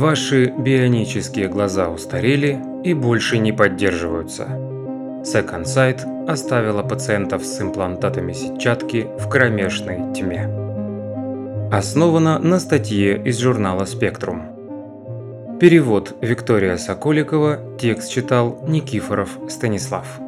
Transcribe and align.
Ваши 0.00 0.46
бионические 0.46 1.48
глаза 1.48 1.90
устарели 1.90 2.58
и 2.84 2.94
больше 2.94 3.36
не 3.36 3.52
поддерживаются. 3.52 4.44
Second 5.24 5.64
Sight 5.64 6.26
оставила 6.26 6.82
пациентов 6.82 7.44
с 7.44 7.60
имплантатами 7.60 8.32
сетчатки 8.32 9.08
в 9.18 9.28
кромешной 9.28 10.14
тьме. 10.14 10.48
Основана 11.70 12.38
на 12.38 12.60
статье 12.60 13.22
из 13.22 13.40
журнала 13.40 13.84
«Спектрум». 13.84 15.58
Перевод 15.60 16.16
Виктория 16.22 16.78
Соколикова, 16.78 17.76
текст 17.78 18.10
читал 18.10 18.64
Никифоров 18.66 19.38
Станислав. 19.50 20.18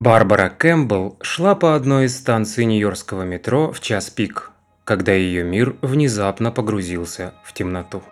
Барбара 0.00 0.48
Кэмпбелл 0.48 1.18
шла 1.20 1.54
по 1.54 1.74
одной 1.74 2.06
из 2.06 2.16
станций 2.16 2.64
нью-йоркского 2.64 3.24
метро 3.24 3.72
в 3.72 3.80
час 3.80 4.08
пик, 4.08 4.53
когда 4.84 5.12
ее 5.12 5.42
мир 5.44 5.76
внезапно 5.82 6.50
погрузился 6.50 7.34
в 7.42 7.52
темноту. 7.52 8.02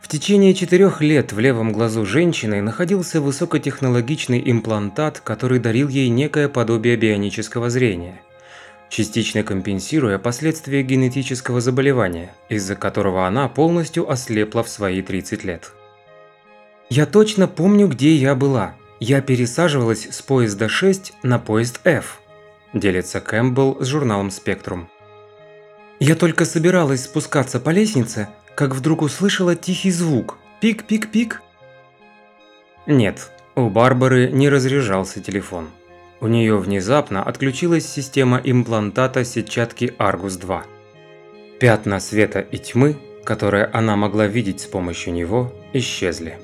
В 0.00 0.08
течение 0.08 0.54
четырех 0.54 1.00
лет 1.00 1.32
в 1.32 1.38
левом 1.38 1.72
глазу 1.72 2.06
женщины 2.06 2.62
находился 2.62 3.20
высокотехнологичный 3.20 4.42
имплантат, 4.50 5.20
который 5.20 5.58
дарил 5.58 5.88
ей 5.88 6.08
некое 6.08 6.48
подобие 6.48 6.96
бионического 6.96 7.70
зрения, 7.70 8.20
частично 8.88 9.42
компенсируя 9.42 10.18
последствия 10.18 10.82
генетического 10.82 11.60
заболевания, 11.60 12.34
из-за 12.48 12.76
которого 12.76 13.26
она 13.26 13.48
полностью 13.48 14.10
ослепла 14.10 14.62
в 14.62 14.68
свои 14.68 15.02
30 15.02 15.44
лет. 15.44 15.72
«Я 16.88 17.04
точно 17.06 17.48
помню, 17.48 17.88
где 17.88 18.14
я 18.14 18.34
была», 18.34 18.76
я 18.98 19.20
пересаживалась 19.20 20.08
с 20.10 20.22
поезда 20.22 20.70
6 20.70 21.12
на 21.22 21.38
поезд 21.38 21.80
F, 21.84 22.20
делится 22.72 23.20
Кэмпбелл 23.20 23.78
с 23.82 23.86
журналом 23.86 24.30
Спектрум. 24.30 24.88
Я 25.98 26.14
только 26.14 26.44
собиралась 26.44 27.04
спускаться 27.04 27.58
по 27.58 27.70
лестнице, 27.70 28.28
как 28.54 28.74
вдруг 28.74 29.02
услышала 29.02 29.54
тихий 29.54 29.90
звук. 29.90 30.36
Пик-пик-пик. 30.60 31.40
Нет, 32.86 33.30
у 33.54 33.68
Барбары 33.68 34.30
не 34.30 34.48
разряжался 34.48 35.20
телефон. 35.20 35.68
У 36.20 36.28
нее 36.28 36.56
внезапно 36.58 37.22
отключилась 37.22 37.86
система 37.86 38.40
имплантата 38.42 39.24
сетчатки 39.24 39.94
Argus 39.98 40.38
2. 40.38 40.64
Пятна 41.60 42.00
света 42.00 42.40
и 42.40 42.58
тьмы, 42.58 42.96
которые 43.24 43.64
она 43.66 43.96
могла 43.96 44.26
видеть 44.26 44.60
с 44.60 44.66
помощью 44.66 45.12
него, 45.14 45.52
исчезли. 45.72 46.38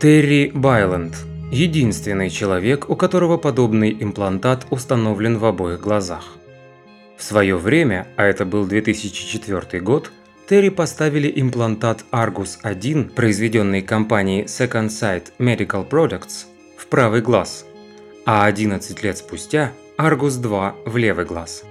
Терри 0.00 0.50
Байленд– 0.54 1.14
единственный 1.52 2.30
человек, 2.30 2.88
у 2.88 2.96
которого 2.96 3.36
подобный 3.36 3.96
имплантат 4.00 4.66
установлен 4.70 5.38
в 5.38 5.44
обоих 5.44 5.80
глазах. 5.80 6.39
В 7.20 7.22
свое 7.22 7.58
время, 7.58 8.06
а 8.16 8.24
это 8.24 8.46
был 8.46 8.64
2004 8.64 9.82
год, 9.82 10.10
Терри 10.48 10.70
поставили 10.70 11.30
имплантат 11.36 12.06
Argus 12.10 12.56
1, 12.62 13.10
произведенный 13.10 13.82
компанией 13.82 14.44
Second 14.44 14.88
Sight 14.88 15.24
Medical 15.38 15.86
Products, 15.86 16.46
в 16.78 16.86
правый 16.86 17.20
глаз, 17.20 17.66
а 18.24 18.46
11 18.46 19.02
лет 19.02 19.18
спустя 19.18 19.72
Argus 19.98 20.40
2 20.40 20.76
в 20.86 20.96
левый 20.96 21.26
глаз. 21.26 21.64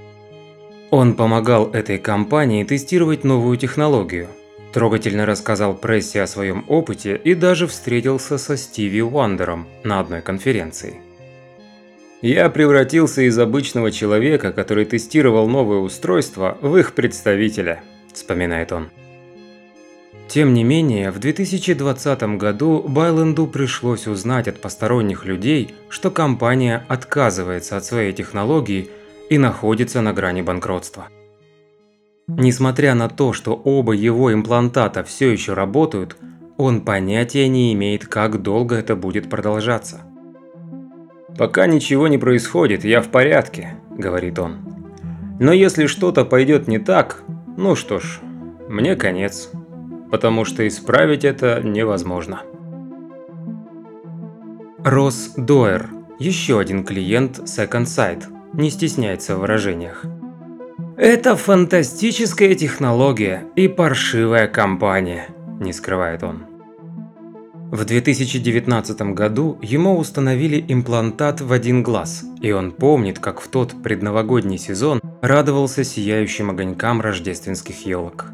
Он 0.91 1.15
помогал 1.15 1.71
этой 1.71 1.97
компании 1.97 2.63
тестировать 2.63 3.23
новую 3.23 3.57
технологию– 3.57 4.27
Трогательно 4.71 5.25
рассказал 5.25 5.73
прессе 5.73 6.21
о 6.21 6.27
своем 6.27 6.63
опыте 6.67 7.19
и 7.23 7.33
даже 7.33 7.65
встретился 7.65 8.37
со 8.37 8.55
Стиви 8.55 9.01
Уандером 9.01 9.67
на 9.83 9.99
одной 9.99 10.21
конференции. 10.21 11.01
«Я 12.21 12.49
превратился 12.49 13.21
из 13.21 13.39
обычного 13.39 13.91
человека, 13.91 14.51
который 14.51 14.85
тестировал 14.85 15.47
новое 15.47 15.77
устройство, 15.77 16.57
в 16.61 16.75
их 16.77 16.93
представителя»,– 16.93 17.81
вспоминает 18.13 18.71
он. 18.71 18.89
Тем 20.29 20.53
не 20.53 20.63
менее, 20.63 21.09
в 21.09 21.17
2020 21.17 22.37
году 22.37 22.83
Байленду 22.87 23.47
пришлось 23.47 24.05
узнать 24.05 24.47
от 24.47 24.61
посторонних 24.61 25.25
людей, 25.25 25.73
что 25.89 26.11
компания 26.11 26.85
отказывается 26.87 27.77
от 27.77 27.85
своей 27.85 28.13
технологии 28.13 28.89
и 29.29 29.39
находится 29.39 30.01
на 30.01 30.13
грани 30.13 30.43
банкротства. 30.43 31.07
Несмотря 32.27 32.93
на 32.93 33.09
то, 33.09 33.33
что 33.33 33.55
оба 33.55 33.93
его 33.93 34.31
имплантата 34.31 35.03
все 35.03 35.31
еще 35.31 35.53
работают, 35.53 36.15
он 36.57 36.81
понятия 36.81 37.47
не 37.47 37.73
имеет, 37.73 38.05
как 38.05 38.43
долго 38.43 38.75
это 38.75 38.95
будет 38.95 39.31
продолжаться. 39.31 40.01
«Пока 41.39 41.67
ничего 41.67 42.09
не 42.09 42.17
происходит, 42.17 42.83
я 42.83 43.01
в 43.01 43.07
порядке»,– 43.07 43.77
говорит 43.97 44.37
он. 44.39 44.57
«Но 45.39 45.53
если 45.53 45.85
что-то 45.85 46.25
пойдет 46.25 46.67
не 46.67 46.79
так, 46.79 47.23
ну 47.55 47.77
что 47.77 48.01
ж, 48.01 48.19
мне 48.67 48.97
конец, 48.97 49.49
потому 50.11 50.43
что 50.43 50.67
исправить 50.67 51.23
это 51.23 51.61
невозможно». 51.63 52.41
Росс 54.83 55.31
Доер, 55.37 55.89
еще 56.19 56.59
один 56.59 56.83
клиент 56.83 57.39
Second 57.39 57.85
Sight, 57.85 58.25
не 58.51 58.69
стесняется 58.69 59.37
в 59.37 59.39
выражениях. 59.39 60.03
«Это 60.97 61.37
фантастическая 61.37 62.53
технология 62.53 63.45
и 63.55 63.69
паршивая 63.69 64.49
компания»,– 64.49 65.27
не 65.61 65.71
скрывает 65.71 66.21
он. 66.21 66.48
В 67.71 67.85
2019 67.85 69.01
году 69.13 69.57
ему 69.61 69.97
установили 69.97 70.63
имплантат 70.67 71.41
в 71.41 71.51
один 71.51 71.83
глаз, 71.83 72.23
и 72.41 72.51
он 72.51 72.71
помнит, 72.71 73.19
как 73.19 73.41
в 73.41 73.47
тот 73.47 73.81
предновогодний 73.83 74.57
сезон 74.57 75.01
радовался 75.21 75.83
сияющим 75.83 76.49
огонькам 76.49 77.01
рождественских 77.01 77.85
елок. 77.85 78.25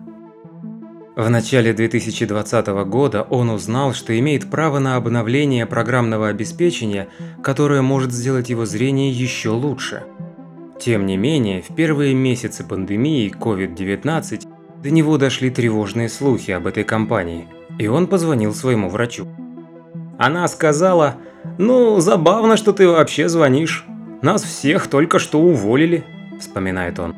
В 1.15 1.29
начале 1.29 1.73
2020 1.73 2.67
года 2.87 3.23
он 3.23 3.49
узнал, 3.49 3.93
что 3.93 4.17
имеет 4.17 4.49
право 4.49 4.79
на 4.79 4.95
обновление 4.95 5.65
программного 5.65 6.27
обеспечения, 6.29 7.07
которое 7.43 7.81
может 7.81 8.11
сделать 8.11 8.49
его 8.49 8.65
зрение 8.65 9.11
еще 9.11 9.49
лучше– 9.49 10.03
тем 10.79 11.05
не 11.05 11.17
менее, 11.17 11.61
в 11.61 11.73
первые 11.73 12.13
месяцы 12.13 12.63
пандемии 12.63 13.33
COVID-19 13.33 14.47
до 14.83 14.91
него 14.91 15.17
дошли 15.17 15.49
тревожные 15.49 16.09
слухи 16.09 16.51
об 16.51 16.67
этой 16.67 16.83
компании, 16.83 17.47
и 17.77 17.87
он 17.87 18.07
позвонил 18.07 18.53
своему 18.53 18.89
врачу. 18.89 19.27
Она 20.17 20.47
сказала, 20.47 21.15
«Ну, 21.57 21.99
забавно, 21.99 22.57
что 22.57 22.73
ты 22.73 22.87
вообще 22.87 23.29
звонишь. 23.29 23.85
Нас 24.21 24.43
всех 24.43 24.87
только 24.87 25.19
что 25.19 25.39
уволили»,– 25.39 26.03
вспоминает 26.39 26.99
он. 26.99 27.15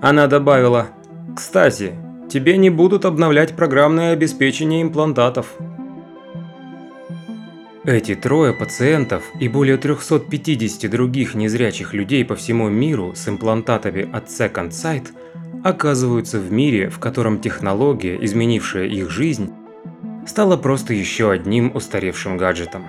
Она 0.00 0.26
добавила, 0.26 0.88
«Кстати, 1.36 1.94
тебе 2.30 2.56
не 2.56 2.70
будут 2.70 3.04
обновлять 3.04 3.56
программное 3.56 4.12
обеспечение 4.12 4.82
имплантатов. 4.82 5.54
Эти 7.84 8.14
трое 8.14 8.52
пациентов 8.52 9.24
и 9.40 9.48
более 9.48 9.76
350 9.76 10.90
других 10.90 11.34
незрячих 11.34 11.94
людей 11.94 12.24
по 12.24 12.36
всему 12.36 12.68
миру 12.68 13.12
с 13.16 13.26
имплантатами 13.26 14.08
от 14.12 14.26
Second 14.26 14.70
Sight 14.70 15.08
оказываются 15.64 16.38
в 16.38 16.52
мире, 16.52 16.88
в 16.90 16.98
котором 16.98 17.40
технология, 17.40 18.18
изменившая 18.22 18.86
их 18.86 19.10
жизнь, 19.10 19.50
стала 20.30 20.56
просто 20.56 20.94
еще 20.94 21.32
одним 21.32 21.72
устаревшим 21.74 22.36
гаджетом. 22.36 22.84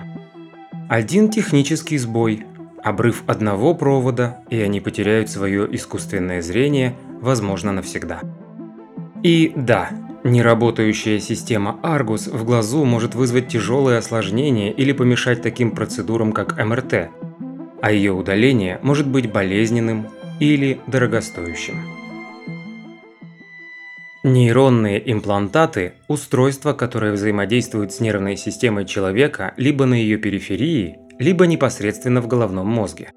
Один 0.88 1.28
технический 1.28 1.98
сбой, 1.98 2.46
обрыв 2.84 3.24
одного 3.26 3.74
провода, 3.74 4.38
и 4.48 4.60
они 4.60 4.80
потеряют 4.80 5.28
свое 5.28 5.68
искусственное 5.74 6.40
зрение, 6.40 6.94
возможно, 7.20 7.72
навсегда. 7.72 8.20
И 9.24 9.52
да, 9.56 9.90
Неработающая 10.24 11.18
система 11.18 11.80
Argus 11.82 12.30
в 12.30 12.44
глазу 12.44 12.84
может 12.84 13.16
вызвать 13.16 13.48
тяжелые 13.48 13.98
осложнения 13.98 14.70
или 14.70 14.92
помешать 14.92 15.42
таким 15.42 15.72
процедурам, 15.72 16.32
как 16.32 16.64
МРТ, 16.64 17.10
а 17.82 17.90
ее 17.90 18.12
удаление 18.12 18.78
может 18.82 19.08
быть 19.08 19.32
болезненным 19.32 20.06
или 20.38 20.80
дорогостоящим. 20.86 21.91
Нейронные 24.24 25.02
имплантаты– 25.12 25.94
устройства, 26.08 26.74
которые 26.74 27.12
взаимодействуют 27.12 27.92
с 27.92 27.98
нервной 27.98 28.36
системой 28.36 28.84
человека 28.84 29.52
либо 29.56 29.84
на 29.84 29.94
ее 29.94 30.16
периферии, 30.16 30.98
либо 31.18 31.46
непосредственно 31.48 32.20
в 32.20 32.28
головном 32.28 32.68
мозге 32.68 33.10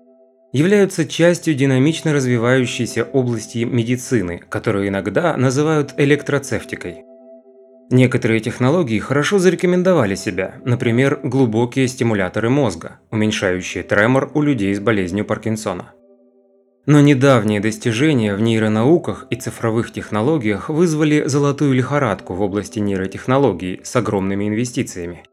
являются 0.51 1.05
частью 1.05 1.53
динамично 1.53 2.13
развивающейся 2.13 3.03
области 3.03 3.65
медицины, 3.65 4.41
которую 4.49 4.87
иногда 4.87 5.35
называют 5.37 5.93
электроцевтикой. 5.97 7.03
Некоторые 7.91 8.39
технологии 8.39 8.97
хорошо 8.97 9.37
зарекомендовали 9.37 10.15
себя, 10.15 10.55
например, 10.63 11.19
глубокие 11.21 11.87
стимуляторы 11.87 12.49
мозга, 12.49 12.99
уменьшающие 13.11 13.83
тремор 13.83 14.31
у 14.33 14.41
людей 14.41 14.73
с 14.73 14.79
болезнью 14.79 15.25
Паркинсона. 15.25 15.91
Но 16.85 17.01
недавние 17.01 17.59
достижения 17.59 18.35
в 18.35 18.41
нейронауках 18.41 19.27
и 19.29 19.35
цифровых 19.35 19.91
технологиях 19.91 20.69
вызвали 20.69 21.23
золотую 21.25 21.73
лихорадку 21.73 22.33
в 22.33 22.41
области 22.41 22.79
нейротехнологий 22.79 23.81
с 23.83 23.95
огромными 23.95 24.47
инвестициями 24.47 25.25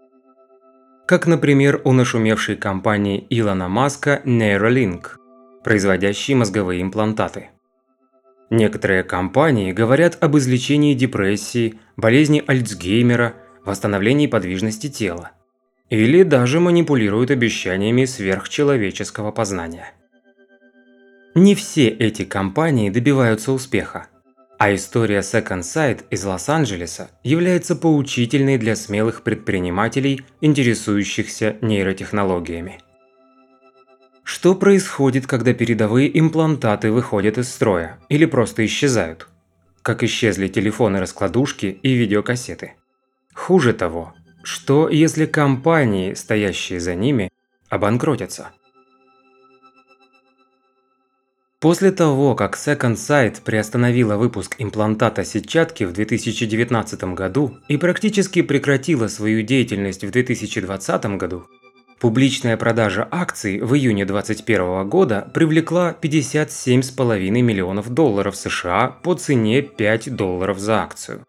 как, 1.13 1.27
например, 1.27 1.83
у 1.85 1.93
нашумевшей 1.93 2.57
компании 2.57 3.27
Илона 3.29 3.69
Маска 3.69 4.23
Neuralink, 4.25 5.19
производящей 5.63 6.35
мозговые 6.35 6.81
имплантаты. 6.81 7.51
Некоторые 8.49 9.03
компании 9.03 9.73
говорят 9.73 10.17
об 10.23 10.39
излечении 10.39 10.95
депрессии, 10.95 11.75
болезни 11.97 12.43
Альцгеймера, 12.47 13.35
восстановлении 13.63 14.27
подвижности 14.27 14.89
тела. 14.89 15.33
Или 15.91 16.23
даже 16.23 16.61
манипулируют 16.61 17.31
обещаниями 17.31 18.07
сверхчеловеческого 18.07 19.33
познания. 19.33 19.93
Не 21.35 21.55
все 21.55 21.89
эти 21.89 22.25
компании 22.25 22.91
добиваются 22.91 23.53
успеха. 23.53 24.09
А 24.59 24.75
история 24.75 25.21
Second 25.21 25.63
Sight 25.63 26.05
из 26.11 26.25
Лос-Анджелеса 26.25 27.11
является 27.25 27.75
поучительной 27.75 28.59
для 28.59 28.77
смелых 28.77 29.23
предпринимателей, 29.23 30.21
интересующихся 30.43 31.57
нейротехнологиями. 31.63 32.81
Что 34.23 34.55
происходит, 34.55 35.27
когда 35.27 35.55
передовые 35.55 36.17
имплантаты 36.19 36.93
выходят 36.93 37.39
из 37.39 37.49
строя 37.49 37.99
или 38.11 38.27
просто 38.27 38.67
исчезают? 38.67 39.27
Как 39.81 40.05
исчезли 40.05 40.49
телефоны-раскладушки 40.49 41.79
и 41.83 41.95
видеокассеты. 41.95 42.75
Хуже 43.35 43.73
того, 43.73 44.15
что 44.43 44.91
если 44.91 45.25
компании, 45.25 46.13
стоящие 46.13 46.79
за 46.79 46.95
ними, 46.95 47.31
обанкротятся? 47.71 48.51
После 51.63 51.93
того, 51.93 52.35
как 52.35 52.57
Second 52.57 52.95
Sight 52.95 53.41
приостановила 53.45 54.17
выпуск 54.17 54.57
имплантата 54.59 55.25
сетчатки 55.25 55.85
в 55.85 55.93
2019 55.93 57.05
году 57.15 57.57
и 57.69 57.77
практически 57.77 58.43
прекратила 58.43 59.07
свою 59.07 59.43
деятельность 59.43 60.03
в 60.03 60.11
2020 60.11 61.05
году, 61.19 61.45
публичная 62.01 62.57
продажа 62.57 63.07
акций 63.09 63.61
в 63.61 63.77
июне 63.77 64.05
2021 64.05 64.89
года 64.89 65.31
привлекла 65.33 65.95
57,5 66.03 67.31
миллионов 67.31 67.91
долларов 67.91 68.35
США 68.35 68.89
по 68.89 69.15
цене 69.15 69.63
5 69.63 70.17
долларов 70.17 70.59
за 70.59 70.83
акцию. 70.83 71.25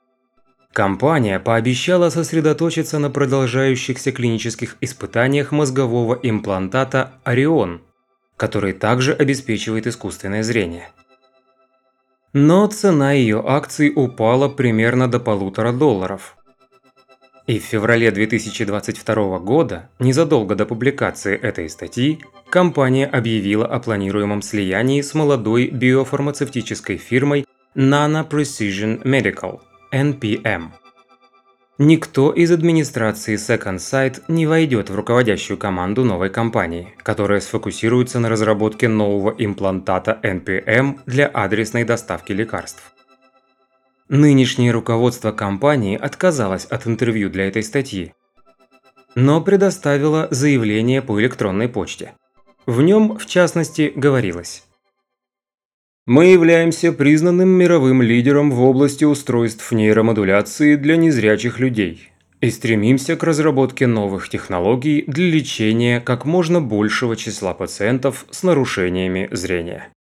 Компания 0.72 1.40
пообещала 1.40 2.10
сосредоточиться 2.10 2.98
на 2.98 3.12
продолжающихся 3.12 4.12
клинических 4.12 4.78
испытаниях 4.82 5.52
мозгового 5.52 6.20
имплантата 6.24 7.12
Орион– 7.24 7.82
который 8.38 8.74
также 8.74 9.14
обеспечивает 9.14 9.88
искусственное 9.88 10.44
зрение. 10.44 10.90
Но 12.34 12.66
цена 12.68 13.12
ее 13.14 13.44
акций 13.46 13.92
упала 13.96 14.50
примерно 14.50 15.08
до 15.08 15.20
полутора 15.20 15.72
долларов. 15.72 16.36
И 17.46 17.60
в 17.60 17.64
феврале 17.64 18.10
2022 18.10 19.40
года, 19.40 19.90
незадолго 20.00 20.56
до 20.56 20.66
публикации 20.66 21.38
этой 21.38 21.70
статьи, 21.70 22.24
компания 22.50 23.06
объявила 23.06 23.68
о 23.68 23.80
планируемом 23.80 24.42
слиянии 24.42 25.02
с 25.02 25.14
молодой 25.14 25.68
биофармацевтической 25.68 26.98
фирмой 26.98 27.46
Nano 27.76 28.28
Precision 28.28 29.04
Medical– 29.04 29.60
NPM. 29.92 30.72
Никто 31.80 32.32
из 32.32 32.52
администрации 32.52 33.36
Second 33.36 33.78
Sight 33.78 34.22
не 34.28 34.46
войдет 34.46 34.92
в 34.92 34.96
руководящую 34.96 35.58
команду 35.58 36.04
новой 36.04 36.30
компании, 36.30 36.94
которая 37.02 37.40
сфокусируется 37.40 38.20
на 38.20 38.30
разработке 38.30 38.88
нового 38.88 39.34
имплантата 39.36 40.20
NPM 40.22 41.00
для 41.08 41.26
адресной 41.28 41.84
доставки 41.84 42.32
лекарств. 42.32 42.94
Нынешнее 44.08 44.72
руководство 44.72 45.32
компании 45.32 45.98
отказалось 45.98 46.66
от 46.66 46.86
интервью 46.86 47.32
для 47.32 47.48
этой 47.48 47.64
статьи, 47.64 48.14
но 49.16 49.42
предоставило 49.42 50.28
заявление 50.30 51.02
по 51.02 51.20
электронной 51.20 51.70
почте. 51.70 52.14
В 52.68 52.84
нем, 52.84 53.18
в 53.18 53.26
частности, 53.26 53.92
говорилось 53.96 54.64
мы 56.06 56.26
являемся 56.26 56.92
признанным 56.92 57.50
мировым 57.50 58.02
лидером 58.02 58.52
в 58.52 58.62
области 58.62 59.06
устройств 59.06 59.72
нейромодуляции 59.72 60.76
для 60.76 60.98
незрячих 60.98 61.60
людей 61.60 62.10
и 62.42 62.50
стремимся 62.50 63.16
к 63.16 63.24
разработке 63.24 63.88
новых 63.88 64.28
технологий 64.28 65.06
для 65.08 65.30
лечения 65.30 66.02
как 66.02 66.26
можно 66.26 66.60
большего 66.60 67.16
числа 67.16 67.54
пациентов 67.54 68.26
с 68.32 68.44
нарушениями 68.44 69.30
зрения. 69.32 69.94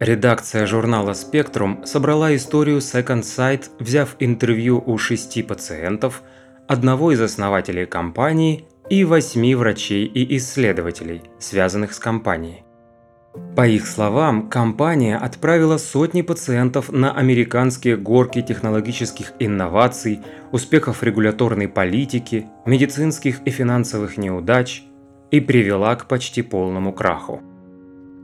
Редакция 0.00 0.66
журнала 0.66 1.12
Spectrum 1.12 1.86
собрала 1.86 2.34
историю 2.34 2.78
Second 2.78 3.20
Sight, 3.20 3.66
взяв 3.78 4.16
интервью 4.18 4.82
у 4.84 4.98
шести 4.98 5.44
пациентов, 5.44 6.24
одного 6.66 7.12
из 7.12 7.20
основателей 7.20 7.86
компании 7.86 8.64
и 8.90 9.04
восьми 9.04 9.54
врачей 9.54 10.06
и 10.06 10.36
исследователей, 10.36 11.22
связанных 11.38 11.94
с 11.94 12.00
компанией. 12.00 12.64
По 13.56 13.66
их 13.66 13.86
словам, 13.86 14.48
компания 14.48 15.16
отправила 15.16 15.78
сотни 15.78 16.20
пациентов 16.20 16.92
на 16.92 17.12
американские 17.12 17.96
горки 17.96 18.42
технологических 18.42 19.32
инноваций, 19.38 20.20
успехов 20.52 21.02
регуляторной 21.02 21.68
политики, 21.68 22.46
медицинских 22.66 23.40
и 23.46 23.50
финансовых 23.50 24.18
неудач 24.18 24.84
и 25.30 25.40
привела 25.40 25.96
к 25.96 26.08
почти 26.08 26.42
полному 26.42 26.92
краху. 26.92 27.42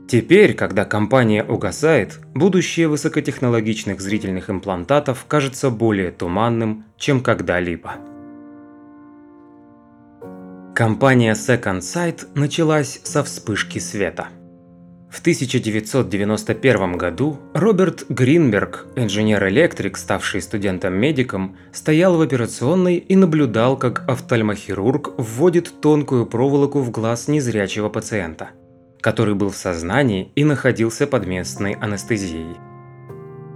Теперь, 0.07 0.55
когда 0.55 0.85
компания 0.85 1.43
угасает, 1.43 2.19
будущее 2.35 2.87
высокотехнологичных 2.87 4.01
зрительных 4.01 4.49
имплантатов 4.49 5.25
кажется 5.27 5.69
более 5.71 6.11
туманным, 6.11 6.85
чем 6.97 7.21
когда-либо. 7.21 7.95
Компания 10.75 11.33
Second 11.33 11.79
Sight 11.79 12.27
началась 12.35 13.01
со 13.03 13.23
вспышки 13.23 13.79
света– 13.79 14.29
в 15.09 15.21
1991 15.21 16.95
году 16.95 17.39
Роберт 17.53 18.05
Гринберг, 18.09 18.85
инженер-электрик, 18.95 19.97
ставший 19.97 20.41
студентом-медиком, 20.41 21.57
стоял 21.73 22.15
в 22.15 22.21
операционной 22.21 22.97
и 22.97 23.15
наблюдал, 23.15 23.75
как 23.75 24.07
офтальмохирург 24.07 25.13
вводит 25.17 25.81
тонкую 25.81 26.27
проволоку 26.27 26.79
в 26.79 26.91
глаз 26.91 27.27
незрячего 27.27 27.89
пациента, 27.89 28.51
который 29.01 29.33
был 29.33 29.49
в 29.49 29.57
сознании 29.57 30.31
и 30.35 30.43
находился 30.43 31.07
под 31.07 31.25
местной 31.25 31.73
анестезией. 31.73 32.57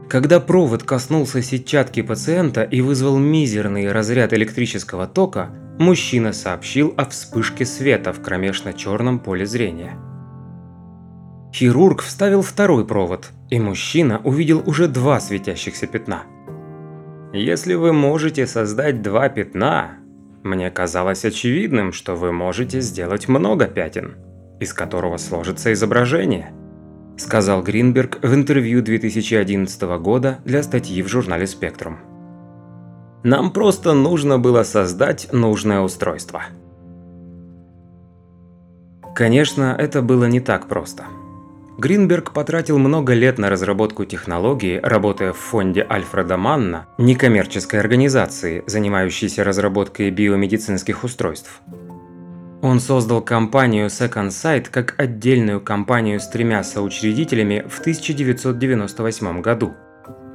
Когда 0.09 0.39
провод 0.39 0.83
коснулся 0.83 1.41
сетчатки 1.43 2.01
пациента 2.01 2.63
и 2.63 2.81
вызвал 2.81 3.17
мизерный 3.17 3.91
разряд 3.91 4.33
электрического 4.33 5.05
тока, 5.07 5.51
мужчина 5.79 6.33
сообщил 6.33 6.95
о 6.97 7.05
вспышке 7.05 7.65
света 7.65 8.11
в 8.11 8.21
кромешно-черном 8.21 9.19
поле 9.19 9.45
зрения– 9.45 9.99
Хирург 11.53 12.01
вставил 12.01 12.41
второй 12.41 12.83
провод, 12.83 13.29
и 13.51 13.59
мужчина 13.59 14.19
увидел 14.23 14.63
уже 14.65 14.87
два 14.87 15.19
светящихся 15.19 15.85
пятна. 15.85 16.23
Если 17.31 17.75
вы 17.75 17.93
можете 17.93 18.47
создать 18.47 19.03
два 19.03 19.29
пятна, 19.29 19.91
мне 20.41 20.71
казалось 20.71 21.25
очевидным, 21.25 21.93
что 21.93 22.15
вы 22.15 22.31
можете 22.31 22.81
сделать 22.81 23.27
много 23.27 23.67
пятен, 23.67 24.15
из 24.59 24.73
которого 24.73 25.17
сложится 25.17 25.71
изображение, 25.73 26.51
сказал 27.17 27.61
Гринберг 27.61 28.17
в 28.23 28.33
интервью 28.33 28.81
2011 28.81 29.81
года 29.99 30.39
для 30.45 30.63
статьи 30.63 31.03
в 31.03 31.07
журнале 31.07 31.45
Spectrum. 31.45 31.97
Нам 33.23 33.51
просто 33.51 33.93
нужно 33.93 34.39
было 34.39 34.63
создать 34.63 35.31
нужное 35.31 35.81
устройство. 35.81 36.45
Конечно, 39.15 39.75
это 39.77 40.01
было 40.01 40.25
не 40.25 40.39
так 40.39 40.67
просто– 40.67 41.03
Гринберг 41.77 42.33
потратил 42.33 42.77
много 42.77 43.13
лет 43.13 43.39
на 43.39 43.49
разработку 43.49 44.05
технологии, 44.05 44.79
работая 44.81 45.33
в 45.33 45.37
фонде 45.37 45.85
Альфреда 45.89 46.37
Манна, 46.37 46.85
некоммерческой 46.99 47.79
организации, 47.79 48.63
занимающейся 48.67 49.43
разработкой 49.43 50.11
биомедицинских 50.11 51.03
устройств. 51.03 51.61
Он 52.61 52.79
создал 52.79 53.21
компанию 53.21 53.87
Second 53.87 54.29
Sight 54.29 54.67
как 54.69 54.93
отдельную 54.99 55.61
компанию 55.61 56.19
с 56.19 56.27
тремя 56.27 56.63
соучредителями 56.63 57.65
в 57.67 57.79
1998 57.79 59.41
году. 59.41 59.73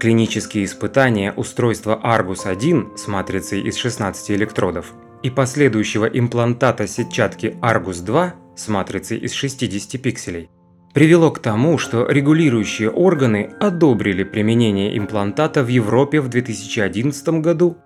Клинические 0.01 0.65
испытания 0.65 1.33
устройства 1.33 2.01
Argus-1 2.03 2.97
с 2.97 3.07
матрицей 3.07 3.63
из 3.63 3.77
16 3.77 4.33
электродов 4.33 4.93
и 5.23 5.31
последующего 5.31 6.07
имплантата 6.07 6.87
сетчатки 6.87 7.57
Argus-2 7.63 8.33
с 8.57 8.69
матрицей 8.69 9.19
из 9.19 9.33
60 9.33 10.03
пикселей 10.03 10.51
привело 10.99 11.31
к 11.31 11.39
тому, 11.39 11.79
что 11.79 12.09
регулирующие 12.09 12.91
органы 12.91 13.53
одобрили 13.61 14.25
применение 14.25 14.99
имплантата 14.99 15.63
в 15.63 15.69
Европе 15.69 16.21
в 16.21 16.27
2011 16.27 17.29
году 17.41 17.77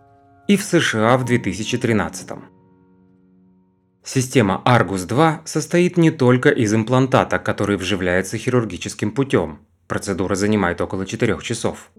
и 0.48 0.56
в 0.56 0.62
США 0.62 1.18
в 1.18 1.26
2013. 1.26 2.30
Система 4.02 4.62
Argus 4.64 5.06
2 5.06 5.42
состоит 5.44 5.98
не 5.98 6.10
только 6.10 6.48
из 6.48 6.72
имплантата, 6.72 7.38
который 7.38 7.76
вживляется 7.76 8.38
хирургическим 8.38 9.10
путем. 9.10 9.58
Процедура 9.88 10.34
занимает 10.34 10.80
около 10.80 11.04
4 11.04 11.36
часов. 11.42 11.90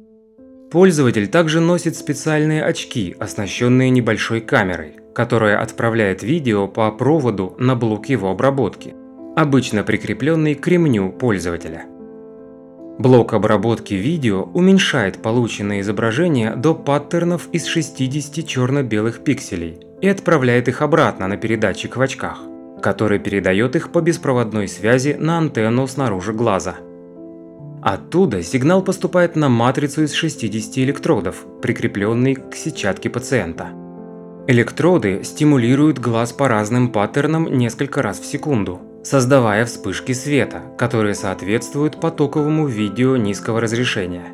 Пользователь 0.72 1.28
также 1.28 1.60
носит 1.60 1.96
специальные 1.96 2.64
очки, 2.64 3.16
оснащенные 3.20 3.92
небольшой 3.92 4.42
камерой, 4.42 4.96
которая 5.14 5.62
отправляет 5.62 6.24
видео 6.24 6.68
по 6.68 6.92
проводу 6.92 7.56
на 7.60 7.76
блок 7.76 8.10
его 8.10 8.32
обработки– 8.32 8.96
обычно 9.36 9.84
прикрепленный 9.84 10.56
к 10.56 10.68
ремню 10.68 11.12
пользователя. 11.12 11.86
Блок 13.00 13.34
обработки 13.34 13.96
видео 13.96 14.44
уменьшает 14.54 15.22
полученные 15.22 15.82
изображения 15.82 16.56
до 16.56 16.76
паттернов 16.76 17.50
из 17.52 17.66
60 17.66 18.48
черно-белых 18.48 19.24
пикселей 19.24 19.80
и 20.02 20.08
отправляет 20.08 20.68
их 20.68 20.84
обратно 20.84 21.28
на 21.28 21.38
передатчик 21.38 21.98
в 21.98 22.02
очках, 22.02 22.42
который 22.84 23.18
передает 23.18 23.76
их 23.76 23.92
по 23.92 24.02
беспроводной 24.02 24.68
связи 24.68 25.18
на 25.20 25.40
антенну 25.40 25.88
снаружи 25.88 26.34
глаза. 26.34 26.76
Оттуда 27.82 28.44
сигнал 28.44 28.84
поступает 28.84 29.36
на 29.36 29.50
матрицу 29.50 30.04
из 30.04 30.14
60 30.14 30.78
электродов, 30.78 31.46
прикрепленный 31.62 32.36
к 32.36 32.56
сетчатке 32.56 33.10
пациента. 33.10 33.70
Электроды 34.46 35.24
стимулируют 35.24 35.98
глаз 36.00 36.32
по 36.32 36.48
разным 36.48 36.92
паттернам 36.92 37.46
несколько 37.58 38.04
раз 38.04 38.20
в 38.20 38.26
секунду– 38.26 38.80
создавая 39.04 39.66
вспышки 39.66 40.14
света, 40.14 40.62
которые 40.78 41.14
соответствуют 41.14 42.00
потоковому 42.00 42.68
видео 42.68 43.18
низкого 43.18 43.60
разрешения. 43.60 44.26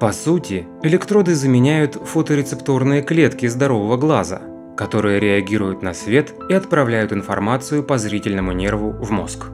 По 0.00 0.12
сути, 0.12 0.66
электроды 0.82 1.34
заменяют 1.34 1.94
фоторецепторные 1.94 3.02
клетки 3.02 3.46
здорового 3.46 3.96
глаза, 3.96 4.42
которые 4.76 5.20
реагируют 5.20 5.80
на 5.82 5.94
свет 5.94 6.34
и 6.50 6.52
отправляют 6.52 7.12
информацию 7.12 7.82
по 7.82 7.96
зрительному 7.96 8.52
нерву 8.52 8.90
в 8.90 9.10
мозг. 9.10 9.46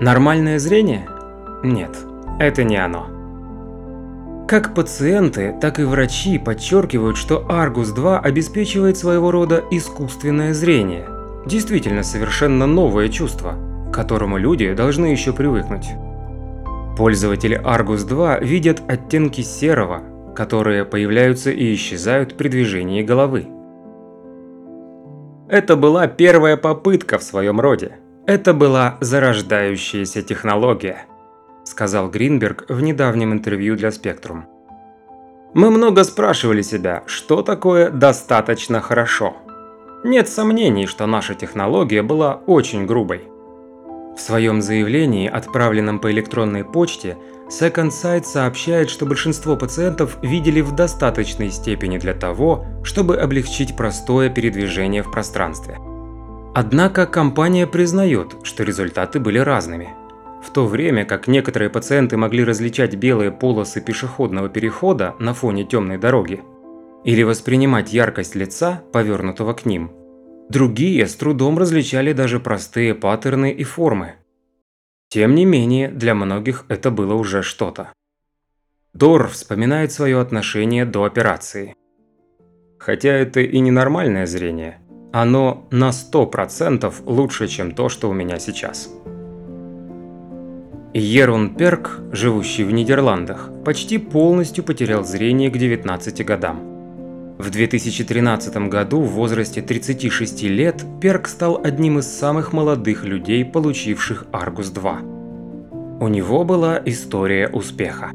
Нормальное 0.00 0.58
зрение? 0.58 1.08
Нет, 1.64 1.96
это 2.38 2.62
не 2.62 2.76
оно. 2.76 3.08
Как 4.46 4.74
пациенты, 4.74 5.56
так 5.60 5.80
и 5.80 5.84
врачи 5.84 6.38
подчеркивают, 6.38 7.16
что 7.16 7.44
Argus-2 7.48 8.18
обеспечивает 8.18 8.98
своего 8.98 9.30
рода 9.30 9.64
искусственное 9.70 10.52
зрение– 10.52 11.08
Действительно 11.46 12.02
совершенно 12.02 12.66
новое 12.66 13.08
чувство, 13.08 13.54
к 13.90 13.94
которому 13.94 14.38
люди 14.38 14.72
должны 14.74 15.06
еще 15.06 15.32
привыкнуть. 15.32 15.86
Пользователи 16.96 17.60
Argus 17.60 18.06
2 18.06 18.40
видят 18.40 18.82
оттенки 18.86 19.40
серого, 19.40 20.02
которые 20.36 20.84
появляются 20.84 21.50
и 21.50 21.74
исчезают 21.74 22.36
при 22.36 22.48
движении 22.48 23.02
головы. 23.02 23.46
Это 25.48 25.76
была 25.76 26.06
первая 26.06 26.56
попытка 26.56 27.18
в 27.18 27.22
своем 27.22 27.60
роде. 27.60 27.98
Это 28.26 28.54
была 28.54 28.96
зарождающаяся 29.00 30.22
технология, 30.22 31.06
сказал 31.64 32.08
Гринберг 32.08 32.66
в 32.68 32.80
недавнем 32.80 33.32
интервью 33.32 33.76
для 33.76 33.88
Spectrum. 33.88 34.44
Мы 35.54 35.70
много 35.70 36.04
спрашивали 36.04 36.62
себя, 36.62 37.02
что 37.06 37.42
такое 37.42 37.90
достаточно 37.90 38.80
хорошо. 38.80 39.36
Нет 40.04 40.28
сомнений, 40.28 40.86
что 40.86 41.06
наша 41.06 41.34
технология 41.34 42.02
была 42.02 42.40
очень 42.46 42.86
грубой. 42.86 43.22
В 44.16 44.20
своем 44.20 44.60
заявлении, 44.60 45.28
отправленном 45.28 46.00
по 46.00 46.10
электронной 46.10 46.64
почте, 46.64 47.16
Second 47.48 47.90
Sight 47.90 48.24
сообщает, 48.24 48.90
что 48.90 49.06
большинство 49.06 49.56
пациентов 49.56 50.18
видели 50.22 50.60
в 50.60 50.74
достаточной 50.74 51.50
степени 51.50 51.98
для 51.98 52.14
того, 52.14 52.64
чтобы 52.82 53.16
облегчить 53.16 53.76
простое 53.76 54.28
передвижение 54.28 55.02
в 55.02 55.10
пространстве. 55.12 55.78
Однако 56.54 57.06
компания 57.06 57.66
признает, 57.66 58.36
что 58.42 58.64
результаты 58.64 59.20
были 59.20 59.38
разными. 59.38 59.90
В 60.42 60.50
то 60.50 60.66
время 60.66 61.04
как 61.04 61.28
некоторые 61.28 61.70
пациенты 61.70 62.16
могли 62.16 62.42
различать 62.42 62.96
белые 62.96 63.30
полосы 63.30 63.80
пешеходного 63.80 64.48
перехода 64.48 65.14
на 65.20 65.32
фоне 65.32 65.64
темной 65.64 65.98
дороги, 65.98 66.42
или 67.04 67.22
воспринимать 67.22 67.92
яркость 67.92 68.34
лица, 68.34 68.82
повернутого 68.92 69.54
к 69.54 69.66
ним. 69.66 69.90
Другие 70.48 71.06
с 71.06 71.14
трудом 71.14 71.58
различали 71.58 72.12
даже 72.12 72.38
простые 72.38 72.94
паттерны 72.94 73.50
и 73.50 73.64
формы. 73.64 74.14
Тем 75.08 75.34
не 75.34 75.44
менее, 75.44 75.88
для 75.88 76.14
многих 76.14 76.64
это 76.68 76.90
было 76.90 77.14
уже 77.14 77.42
что-то. 77.42 77.92
Дор 78.92 79.28
вспоминает 79.28 79.92
свое 79.92 80.20
отношение 80.20 80.84
до 80.84 81.04
операции. 81.04 81.74
Хотя 82.78 83.10
это 83.10 83.40
и 83.40 83.58
не 83.60 83.70
нормальное 83.70 84.26
зрение, 84.26 84.78
оно 85.12 85.66
на 85.70 85.90
100% 85.90 86.92
лучше, 87.06 87.48
чем 87.48 87.72
то, 87.72 87.88
что 87.88 88.10
у 88.10 88.12
меня 88.12 88.38
сейчас. 88.38 88.90
Ерун 90.94 91.54
Перк, 91.54 92.00
живущий 92.12 92.64
в 92.64 92.72
Нидерландах, 92.72 93.50
почти 93.64 93.96
полностью 93.96 94.62
потерял 94.64 95.04
зрение 95.04 95.50
к 95.50 95.56
19 95.56 96.26
годам. 96.26 96.71
В 97.42 97.50
2013 97.50 98.68
году 98.68 99.00
в 99.00 99.14
возрасте 99.14 99.62
36 99.62 100.44
лет 100.44 100.84
Перк 101.00 101.26
стал 101.26 101.60
одним 101.60 101.98
из 101.98 102.06
самых 102.06 102.52
молодых 102.52 103.02
людей, 103.04 103.44
получивших 103.44 104.26
Аргус-2. 104.30 105.98
У 105.98 106.06
него 106.06 106.44
была 106.44 106.80
история 106.84 107.48
успеха. 107.48 108.12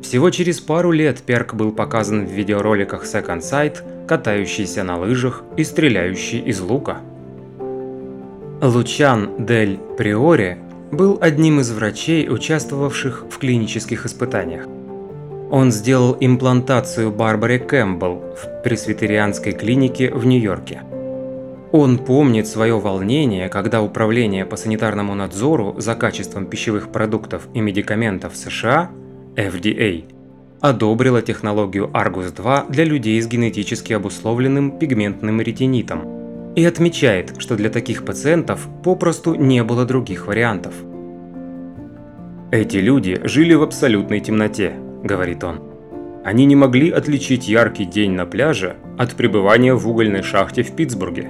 Всего 0.00 0.30
через 0.30 0.60
пару 0.60 0.92
лет 0.92 1.22
Перк 1.22 1.54
был 1.54 1.72
показан 1.72 2.24
в 2.24 2.30
видеороликах 2.30 3.04
Second 3.04 3.40
Sight, 3.40 4.06
катающийся 4.06 4.84
на 4.84 4.96
лыжах 4.96 5.42
и 5.56 5.64
стреляющий 5.64 6.38
из 6.38 6.60
лука. 6.60 6.98
Лучан 8.62 9.44
Дель 9.44 9.80
Приоре 9.98 10.58
был 10.92 11.18
одним 11.20 11.58
из 11.58 11.72
врачей, 11.72 12.28
участвовавших 12.28 13.24
в 13.28 13.38
клинических 13.38 14.06
испытаниях. 14.06 14.68
Он 15.50 15.70
сделал 15.70 16.16
имплантацию 16.18 17.12
Барбаре 17.12 17.58
Кэмпбелл 17.60 18.34
в 18.36 18.62
пресвитерианской 18.64 19.52
клинике 19.52 20.12
в 20.12 20.26
Нью-Йорке. 20.26 20.82
Он 21.70 21.98
помнит 21.98 22.48
свое 22.48 22.78
волнение, 22.80 23.48
когда 23.48 23.82
Управление 23.82 24.44
по 24.44 24.56
санитарному 24.56 25.14
надзору 25.14 25.74
за 25.78 25.94
качеством 25.94 26.46
пищевых 26.46 26.90
продуктов 26.90 27.48
и 27.54 27.60
медикаментов 27.60 28.36
США, 28.36 28.90
FDA, 29.36 30.04
одобрило 30.60 31.22
технологию 31.22 31.90
Argus-2 31.92 32.70
для 32.70 32.84
людей 32.84 33.20
с 33.20 33.26
генетически 33.28 33.92
обусловленным 33.92 34.78
пигментным 34.78 35.40
ретинитом 35.40 36.54
и 36.56 36.64
отмечает, 36.64 37.34
что 37.38 37.56
для 37.56 37.68
таких 37.68 38.04
пациентов 38.04 38.66
попросту 38.82 39.34
не 39.34 39.62
было 39.62 39.84
других 39.84 40.26
вариантов. 40.26 40.74
Эти 42.50 42.78
люди 42.78 43.20
жили 43.24 43.54
в 43.54 43.62
абсолютной 43.62 44.20
темноте, 44.20 44.72
говорит 45.06 45.44
он. 45.44 45.60
Они 46.24 46.44
не 46.44 46.56
могли 46.56 46.90
отличить 46.90 47.48
яркий 47.48 47.84
день 47.84 48.12
на 48.12 48.26
пляже 48.26 48.76
от 48.98 49.14
пребывания 49.14 49.74
в 49.74 49.88
угольной 49.88 50.22
шахте 50.22 50.62
в 50.62 50.72
Питтсбурге. 50.72 51.28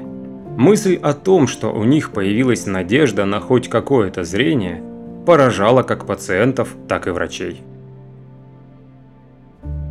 Мысль 0.57 0.99
о 1.03 1.13
том, 1.13 1.47
что 1.47 1.73
у 1.73 1.85
них 1.85 2.13
появилась 2.13 2.65
надежда 2.67 3.27
на 3.27 3.41
хоть 3.41 3.69
какое-то 3.69 4.25
зрение, 4.25 4.83
поражала 5.27 5.83
как 5.83 6.07
пациентов, 6.07 6.75
так 6.89 7.07
и 7.07 7.11
врачей. 7.11 7.63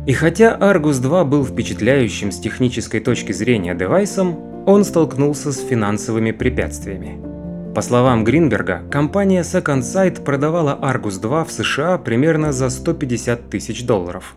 И 0.06 0.12
хотя 0.12 0.56
Argus 0.56 1.00
2 1.00 1.24
был 1.24 1.44
впечатляющим 1.44 2.32
с 2.32 2.38
технической 2.38 3.00
точки 3.00 3.32
зрения 3.32 3.74
девайсом, 3.74 4.38
он 4.66 4.84
столкнулся 4.84 5.52
с 5.52 5.60
финансовыми 5.60 6.32
препятствиями. 6.32 7.35
По 7.76 7.82
словам 7.82 8.24
Гринберга, 8.24 8.88
компания 8.90 9.42
Second 9.42 9.80
Sight 9.80 10.24
продавала 10.24 10.78
Argus 10.80 11.20
2 11.20 11.44
в 11.44 11.52
США 11.52 11.98
примерно 11.98 12.50
за 12.50 12.70
150 12.70 13.50
тысяч 13.50 13.84
долларов. 13.84 14.34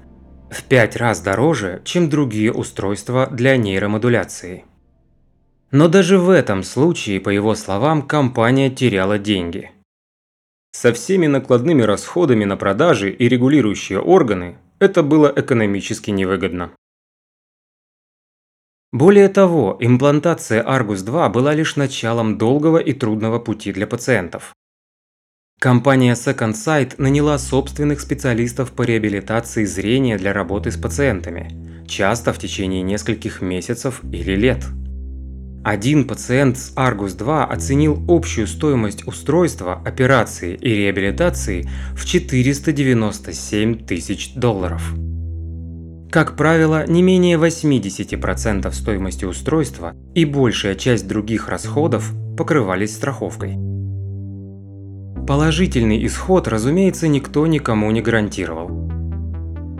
В 0.51 0.61
пять 0.63 0.97
раз 0.97 1.21
дороже, 1.21 1.81
чем 1.85 2.09
другие 2.09 2.51
устройства 2.51 3.27
для 3.31 3.55
нейромодуляции. 3.55 4.65
Но 5.71 5.87
даже 5.87 6.17
в 6.17 6.29
этом 6.29 6.63
случае, 6.63 7.21
по 7.21 7.29
его 7.29 7.55
словам, 7.55 8.01
компания 8.01 8.69
теряла 8.69 9.17
деньги. 9.17 9.71
Со 10.73 10.91
всеми 10.91 11.27
накладными 11.27 11.83
расходами 11.83 12.43
на 12.43 12.57
продажи 12.57 13.09
и 13.09 13.29
регулирующие 13.29 14.01
органы 14.01 14.57
это 14.79 15.01
было 15.01 15.31
экономически 15.33 16.11
невыгодно. 16.11 16.71
Более 18.91 19.29
того, 19.29 19.77
имплантация 19.79 20.63
Argus-2 20.63 21.29
была 21.29 21.53
лишь 21.53 21.75
началом 21.75 22.39
долгого 22.39 22.79
и 22.79 22.93
трудного 22.93 23.37
пути 23.37 23.71
для 23.71 23.85
пациентов. 23.85 24.55
Компания 25.59 26.13
Second 26.13 26.53
Sight 26.53 26.95
наняла 26.97 27.37
собственных 27.37 27.99
специалистов 27.99 28.71
по 28.71 28.81
реабилитации 28.81 29.65
зрения 29.65 30.17
для 30.17 30.33
работы 30.33 30.71
с 30.71 30.77
пациентами, 30.77 31.85
часто 31.87 32.33
в 32.33 32.39
течение 32.39 32.81
нескольких 32.81 33.41
месяцев 33.41 34.01
или 34.11 34.35
лет. 34.35 34.65
Один 35.63 36.07
пациент 36.07 36.57
с 36.57 36.73
Argus-2 36.75 37.43
оценил 37.43 38.03
общую 38.07 38.47
стоимость 38.47 39.05
устройства, 39.05 39.83
операции 39.85 40.55
и 40.55 40.69
реабилитации 40.69 41.69
в 41.93 42.05
497 42.05 43.85
тысяч 43.85 44.33
долларов. 44.33 44.81
Как 46.11 46.35
правило, 46.35 46.87
не 46.87 47.03
менее 47.03 47.37
80% 47.37 48.71
стоимости 48.73 49.25
устройства 49.25 49.93
и 50.15 50.25
большая 50.25 50.73
часть 50.73 51.07
других 51.07 51.49
расходов 51.49 52.11
покрывались 52.35 52.95
страховкой. 52.95 53.57
Положительный 55.27 56.03
исход, 56.07 56.47
разумеется, 56.47 57.07
никто 57.07 57.45
никому 57.45 57.91
не 57.91 58.01
гарантировал. 58.01 58.89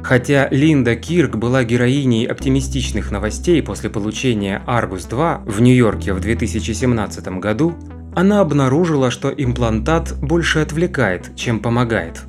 Хотя 0.04 0.48
Линда 0.52 0.96
Кирк 0.96 1.36
была 1.36 1.64
героиней 1.64 2.26
оптимистичных 2.26 3.10
новостей 3.10 3.64
после 3.64 3.90
получения 3.90 4.62
Argus 4.68 5.10
2 5.10 5.46
в 5.48 5.62
Нью-Йорке 5.62 6.14
в 6.14 6.20
2017 6.20 7.28
году, 7.40 7.74
она 8.16 8.42
обнаружила, 8.42 9.10
что 9.10 9.30
имплантат 9.30 10.14
больше 10.22 10.60
отвлекает, 10.60 11.36
чем 11.36 11.60
помогает. 11.60 12.29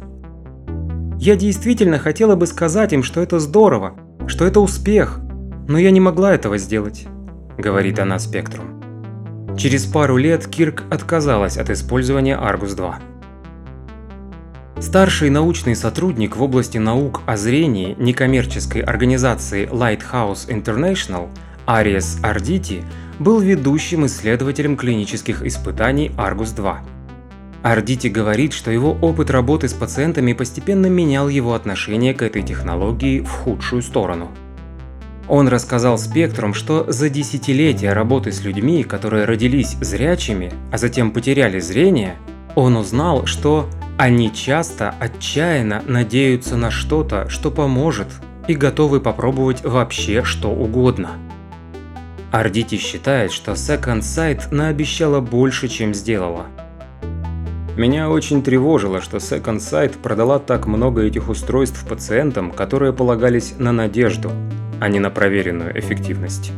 Я 1.20 1.36
действительно 1.36 1.98
хотела 1.98 2.34
бы 2.34 2.46
сказать 2.46 2.94
им, 2.94 3.02
что 3.02 3.20
это 3.20 3.40
здорово, 3.40 3.94
что 4.26 4.46
это 4.46 4.58
успех, 4.58 5.20
но 5.68 5.76
я 5.76 5.90
не 5.90 6.00
могла 6.00 6.34
этого 6.34 6.56
сделать, 6.56 7.04
говорит 7.58 7.98
она 7.98 8.18
Спектрум. 8.18 9.54
Через 9.58 9.84
пару 9.84 10.16
лет 10.16 10.46
Кирк 10.46 10.84
отказалась 10.90 11.58
от 11.58 11.68
использования 11.68 12.38
Argus 12.38 12.74
2. 12.74 13.00
Старший 14.80 15.28
научный 15.28 15.76
сотрудник 15.76 16.36
в 16.36 16.42
области 16.42 16.78
наук 16.78 17.20
о 17.26 17.36
зрении 17.36 17.94
некоммерческой 17.98 18.80
организации 18.80 19.68
Lighthouse 19.68 20.48
International 20.48 21.28
Ариес 21.66 22.16
Ардити 22.22 22.82
был 23.18 23.40
ведущим 23.40 24.06
исследователем 24.06 24.74
клинических 24.74 25.42
испытаний 25.42 26.12
Argus 26.16 26.56
2. 26.56 26.80
Ардити 27.62 28.08
говорит, 28.08 28.54
что 28.54 28.70
его 28.70 28.96
опыт 29.02 29.30
работы 29.30 29.68
с 29.68 29.74
пациентами 29.74 30.32
постепенно 30.32 30.86
менял 30.86 31.28
его 31.28 31.54
отношение 31.54 32.14
к 32.14 32.22
этой 32.22 32.42
технологии 32.42 33.20
в 33.20 33.30
худшую 33.30 33.82
сторону. 33.82 34.30
Он 35.28 35.46
рассказал 35.46 35.98
Спектрум, 35.98 36.54
что 36.54 36.90
за 36.90 37.10
десятилетия 37.10 37.92
работы 37.92 38.32
с 38.32 38.42
людьми, 38.42 38.82
которые 38.82 39.26
родились 39.26 39.76
зрячими, 39.80 40.52
а 40.72 40.78
затем 40.78 41.12
потеряли 41.12 41.60
зрение, 41.60 42.16
он 42.56 42.76
узнал, 42.76 43.26
что 43.26 43.68
они 43.96 44.32
часто 44.32 44.94
отчаянно 44.98 45.82
надеются 45.86 46.56
на 46.56 46.70
что-то, 46.70 47.28
что 47.28 47.50
поможет, 47.50 48.08
и 48.48 48.54
готовы 48.54 49.00
попробовать 49.00 49.62
вообще 49.62 50.24
что 50.24 50.48
угодно. 50.50 51.10
Ардити 52.32 52.78
считает, 52.78 53.30
что 53.30 53.52
Second 53.52 54.00
Sight 54.00 54.52
наобещала 54.52 55.20
больше, 55.20 55.68
чем 55.68 55.94
сделала. 55.94 56.46
Меня 57.76 58.10
очень 58.10 58.42
тревожило, 58.42 59.00
что 59.00 59.18
Second 59.18 59.58
Sight 59.58 59.98
продала 60.02 60.38
так 60.38 60.66
много 60.66 61.02
этих 61.02 61.28
устройств 61.28 61.86
пациентам, 61.86 62.50
которые 62.50 62.92
полагались 62.92 63.54
на 63.58 63.72
надежду, 63.72 64.32
а 64.80 64.88
не 64.88 64.98
на 64.98 65.10
проверенную 65.10 65.78
эффективность. 65.78 66.52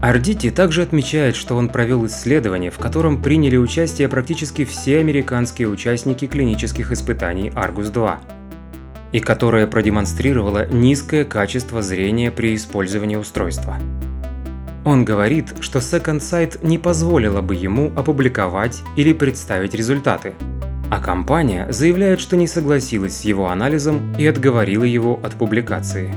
Ардити 0.00 0.50
также 0.50 0.82
отмечает, 0.82 1.34
что 1.34 1.56
он 1.56 1.68
провел 1.68 2.06
исследование, 2.06 2.70
в 2.70 2.78
котором 2.78 3.20
приняли 3.20 3.56
участие 3.56 4.08
практически 4.08 4.64
все 4.64 5.00
американские 5.00 5.68
участники 5.68 6.26
клинических 6.26 6.92
испытаний 6.92 7.50
Argus 7.50 7.90
2, 7.90 8.20
и 9.12 9.20
которое 9.20 9.66
продемонстрировало 9.66 10.66
низкое 10.66 11.24
качество 11.24 11.82
зрения 11.82 12.30
при 12.30 12.54
использовании 12.54 13.16
устройства. 13.16 13.76
Он 14.88 15.04
говорит, 15.04 15.54
что 15.60 15.80
Second 15.80 16.20
Sight 16.20 16.66
не 16.66 16.78
позволила 16.78 17.42
бы 17.42 17.54
ему 17.54 17.92
опубликовать 17.94 18.80
или 18.96 19.12
представить 19.12 19.74
результаты, 19.74 20.34
а 20.90 20.98
компания 20.98 21.70
заявляет, 21.70 22.20
что 22.20 22.38
не 22.38 22.46
согласилась 22.46 23.18
с 23.18 23.20
его 23.20 23.50
анализом 23.50 24.14
и 24.16 24.26
отговорила 24.26 24.84
его 24.84 25.20
от 25.22 25.34
публикации. 25.34 26.14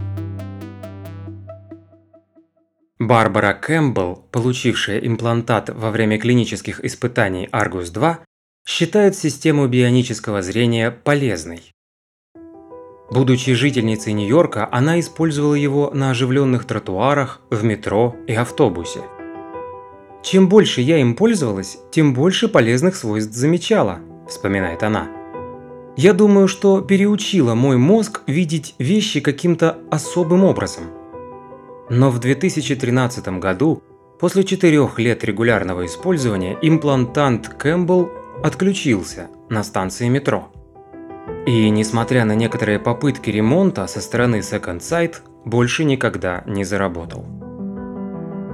Барбара 2.98 3.54
Кэмпбелл, 3.54 4.26
получившая 4.32 5.00
имплантат 5.00 5.70
во 5.70 5.92
время 5.92 6.18
клинических 6.18 6.80
испытаний 6.80 7.50
Argus 7.52 7.92
2, 7.92 8.20
считает 8.66 9.18
систему 9.18 9.68
бионического 9.68 10.42
зрения 10.42 10.92
полезной. 10.92 11.74
Будучи 13.12 13.54
жительницей 13.54 14.14
Нью-Йорка, 14.14 14.68
она 14.72 15.00
использовала 15.00 15.56
его 15.56 15.92
на 15.94 16.12
оживленных 16.12 16.66
тротуарах, 16.66 17.42
в 17.50 17.64
метро 17.64 18.16
и 18.28 18.34
автобусе. 18.34 19.02
«Чем 20.24 20.48
больше 20.48 20.82
я 20.82 20.98
им 20.98 21.16
пользовалась, 21.16 21.80
тем 21.92 22.14
больше 22.14 22.48
полезных 22.48 22.96
свойств 22.96 23.34
замечала»,– 23.34 24.00
вспоминает 24.30 24.84
она. 24.84 25.08
«Я 25.98 26.14
думаю, 26.14 26.48
что 26.48 26.82
переучила 26.82 27.54
мой 27.54 27.78
мозг 27.78 28.22
видеть 28.28 28.76
вещи 28.80 29.20
каким-то 29.20 29.78
особым 29.90 30.44
образом– 30.46 30.86
но 31.92 32.10
в 32.10 32.20
2013 32.20 33.40
году, 33.40 33.84
после 34.18 34.46
четырех 34.46 34.98
лет 34.98 35.26
регулярного 35.26 35.86
использования, 35.86 36.58
имплантант 36.62 37.50
Кэмпбелл 37.50 38.10
отключился 38.42 39.28
на 39.50 39.62
станции 39.62 40.08
метро. 40.08 40.48
И 41.46 41.70
несмотря 41.70 42.26
на 42.26 42.36
некоторые 42.36 42.80
попытки 42.80 43.30
ремонта 43.30 43.88
со 43.88 44.02
стороны 44.02 44.38
Second 44.38 44.80
Sight, 44.80 45.16
больше 45.46 45.84
никогда 45.84 46.44
не 46.46 46.64
заработал. 46.64 47.26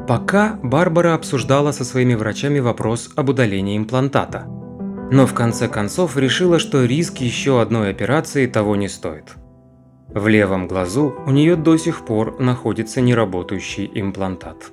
Пока 0.08 0.58
Барбара 0.64 1.14
обсуждала 1.14 1.72
со 1.72 1.84
своими 1.84 2.16
врачами 2.16 2.60
вопрос 2.60 3.12
об 3.16 3.30
удалении 3.30 3.78
имплантата. 3.78 4.46
Но 5.12 5.26
в 5.26 5.34
конце 5.34 5.68
концов 5.68 6.16
решила, 6.18 6.60
что 6.60 6.86
риск 6.86 7.18
еще 7.18 7.62
одной 7.62 7.90
операции 7.90 8.46
того 8.46 8.76
не 8.76 8.88
стоит– 8.88 9.36
в 10.10 10.28
левом 10.28 10.68
глазу 10.68 11.14
у 11.26 11.32
нее 11.32 11.56
до 11.56 11.78
сих 11.78 12.06
пор 12.06 12.40
находится 12.40 13.02
неработающий 13.02 13.92
имплантат. 13.94 14.72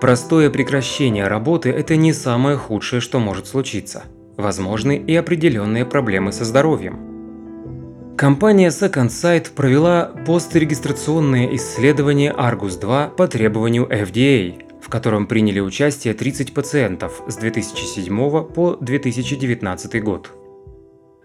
Простое 0.00 0.50
прекращение 0.50 1.26
работы– 1.26 1.70
это 1.70 1.96
не 1.96 2.12
самое 2.12 2.56
худшее, 2.56 3.00
что 3.00 3.18
может 3.18 3.48
случиться. 3.48 4.04
Возможны 4.38 4.96
и 4.96 5.16
определенные 5.16 5.84
проблемы 5.84 6.30
со 6.30 6.44
здоровьем. 6.44 8.14
Компания 8.16 8.68
Second 8.68 9.08
Sight 9.08 9.52
провела 9.52 10.12
пострегистрационное 10.26 11.54
исследование 11.56 12.32
Argus 12.32 12.80
2 12.80 13.08
по 13.16 13.26
требованию 13.26 13.86
FDA, 13.86 14.62
в 14.80 14.88
котором 14.88 15.26
приняли 15.26 15.58
участие 15.58 16.14
30 16.14 16.54
пациентов 16.54 17.20
с 17.26 17.36
2007 17.36 18.44
по 18.44 18.76
2019 18.80 20.02
год. 20.04 20.30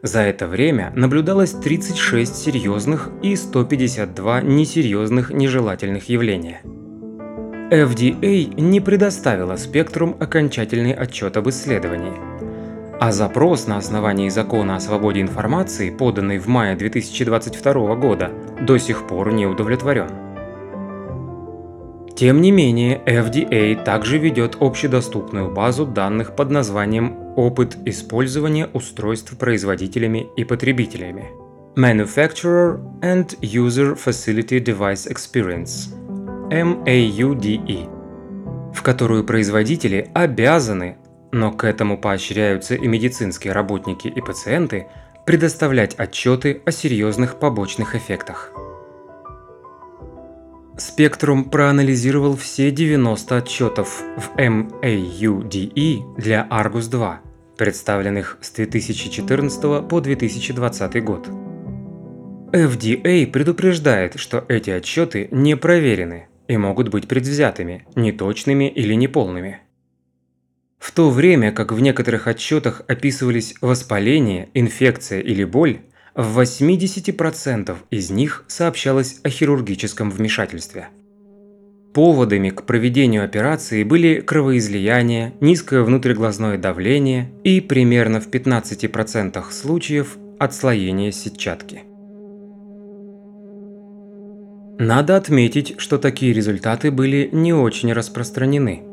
За 0.01 0.21
это 0.21 0.47
время 0.47 0.91
наблюдалось 0.95 1.51
36 1.51 2.35
серьезных 2.35 3.11
и 3.21 3.35
152 3.35 4.41
несерьезных 4.41 5.29
нежелательных 5.29 6.09
явления. 6.09 6.61
FDA 7.71 8.59
не 8.59 8.81
предоставила 8.81 9.55
спектрум 9.55 10.15
окончательный 10.19 10.93
отчет 10.93 11.37
об 11.37 11.47
исследовании. 11.49 12.32
А 13.05 13.11
запрос 13.11 13.67
на 13.67 13.75
основании 13.75 14.29
закона 14.29 14.77
о 14.77 14.79
свободе 14.79 15.19
информации, 15.19 15.89
поданный 15.89 16.37
в 16.37 16.47
мае 16.47 16.77
2022 16.77 17.95
года, 17.95 18.31
до 18.61 18.77
сих 18.77 19.07
пор 19.07 19.33
не 19.33 19.45
удовлетворен. 19.45 20.07
Тем 22.15 22.39
не 22.39 22.51
менее, 22.51 23.01
FDA 23.05 23.83
также 23.83 24.19
ведет 24.19 24.55
общедоступную 24.61 25.51
базу 25.51 25.85
данных 25.85 26.33
под 26.37 26.49
названием 26.49 27.17
«Опыт 27.35 27.75
использования 27.83 28.69
устройств 28.71 29.37
производителями 29.37 30.27
и 30.37 30.45
потребителями» 30.45 31.25
Manufacturer 31.75 32.79
and 33.01 33.37
User 33.41 33.97
Facility 34.01 34.63
Device 34.63 35.11
Experience 35.11 35.93
MAUDE, 36.49 37.89
в 38.73 38.81
которую 38.81 39.25
производители 39.25 40.09
обязаны, 40.13 40.95
но 41.33 41.51
к 41.51 41.65
этому 41.65 41.97
поощряются 41.97 42.75
и 42.75 42.87
медицинские 42.87 43.53
работники 43.53 44.07
и 44.07 44.21
пациенты, 44.21 44.87
предоставлять 45.25 45.95
отчеты 45.95 46.61
о 46.65 46.71
серьезных 46.71 47.39
побочных 47.39 47.95
эффектах. 47.95 48.51
Спектрум 50.77 51.45
проанализировал 51.45 52.35
все 52.37 52.71
90 52.71 53.37
отчетов 53.37 54.03
в 54.17 54.35
MAUDE 54.37 56.15
для 56.17 56.47
Argus 56.49 56.89
2, 56.89 57.21
представленных 57.57 58.37
с 58.41 58.51
2014 58.51 59.87
по 59.87 60.01
2020 60.01 61.03
год. 61.03 61.27
FDA 62.51 63.25
предупреждает, 63.25 64.19
что 64.19 64.45
эти 64.47 64.69
отчеты 64.69 65.29
не 65.31 65.55
проверены 65.55 66.27
и 66.47 66.57
могут 66.57 66.89
быть 66.89 67.07
предвзятыми, 67.07 67.87
неточными 67.95 68.69
или 68.69 68.93
неполными. 68.93 69.61
В 70.83 70.91
то 70.91 71.09
время 71.09 71.53
как 71.53 71.71
в 71.71 71.79
некоторых 71.79 72.27
отчетах 72.27 72.81
описывались 72.89 73.55
воспаление, 73.61 74.49
инфекция 74.53 75.21
или 75.21 75.45
боль, 75.45 75.79
в 76.13 76.37
80% 76.37 77.73
из 77.89 78.09
них 78.09 78.43
сообщалось 78.49 79.21
о 79.23 79.29
хирургическом 79.29 80.11
вмешательстве. 80.11 80.89
Поводами 81.93 82.49
к 82.49 82.63
проведению 82.63 83.23
операции 83.23 83.83
были 83.83 84.19
кровоизлияние, 84.19 85.33
низкое 85.39 85.83
внутриглазное 85.83 86.57
давление 86.57 87.31
и 87.45 87.61
примерно 87.61 88.19
в 88.19 88.27
15% 88.27 89.41
случаев 89.51 90.17
отслоение 90.37 91.13
сетчатки. 91.13 91.83
Надо 94.79 95.15
отметить, 95.15 95.75
что 95.77 95.97
такие 95.97 96.33
результаты 96.33 96.91
были 96.91 97.29
не 97.31 97.53
очень 97.53 97.93
распространены. 97.93 98.92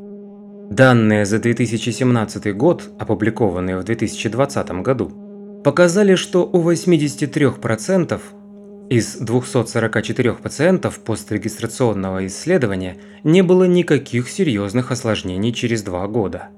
Данные 0.70 1.26
за 1.26 1.40
2017 1.40 2.56
год, 2.56 2.90
опубликованные 2.96 3.76
в 3.76 3.82
2020 3.82 4.70
году, 4.82 5.62
показали, 5.64 6.14
что 6.14 6.48
у 6.48 6.62
83% 6.62 8.20
Из 8.88 9.16
244 9.16 10.32
пациентов 10.34 11.00
пострегистрационного 11.00 12.24
исследования 12.28 12.98
не 13.24 13.42
было 13.42 13.64
никаких 13.64 14.30
серьезных 14.30 14.92
осложнений 14.92 15.52
через 15.52 15.82
два 15.82 16.06
года. 16.06 16.50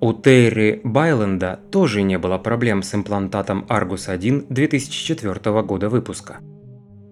У 0.00 0.12
Терри 0.12 0.82
Байленда 0.84 1.60
тоже 1.70 2.02
не 2.02 2.18
было 2.18 2.36
проблем 2.36 2.82
с 2.82 2.94
имплантатом 2.94 3.64
Argus 3.70 4.10
1 4.10 4.46
2004 4.50 5.62
года 5.62 5.88
выпуска. 5.88 6.36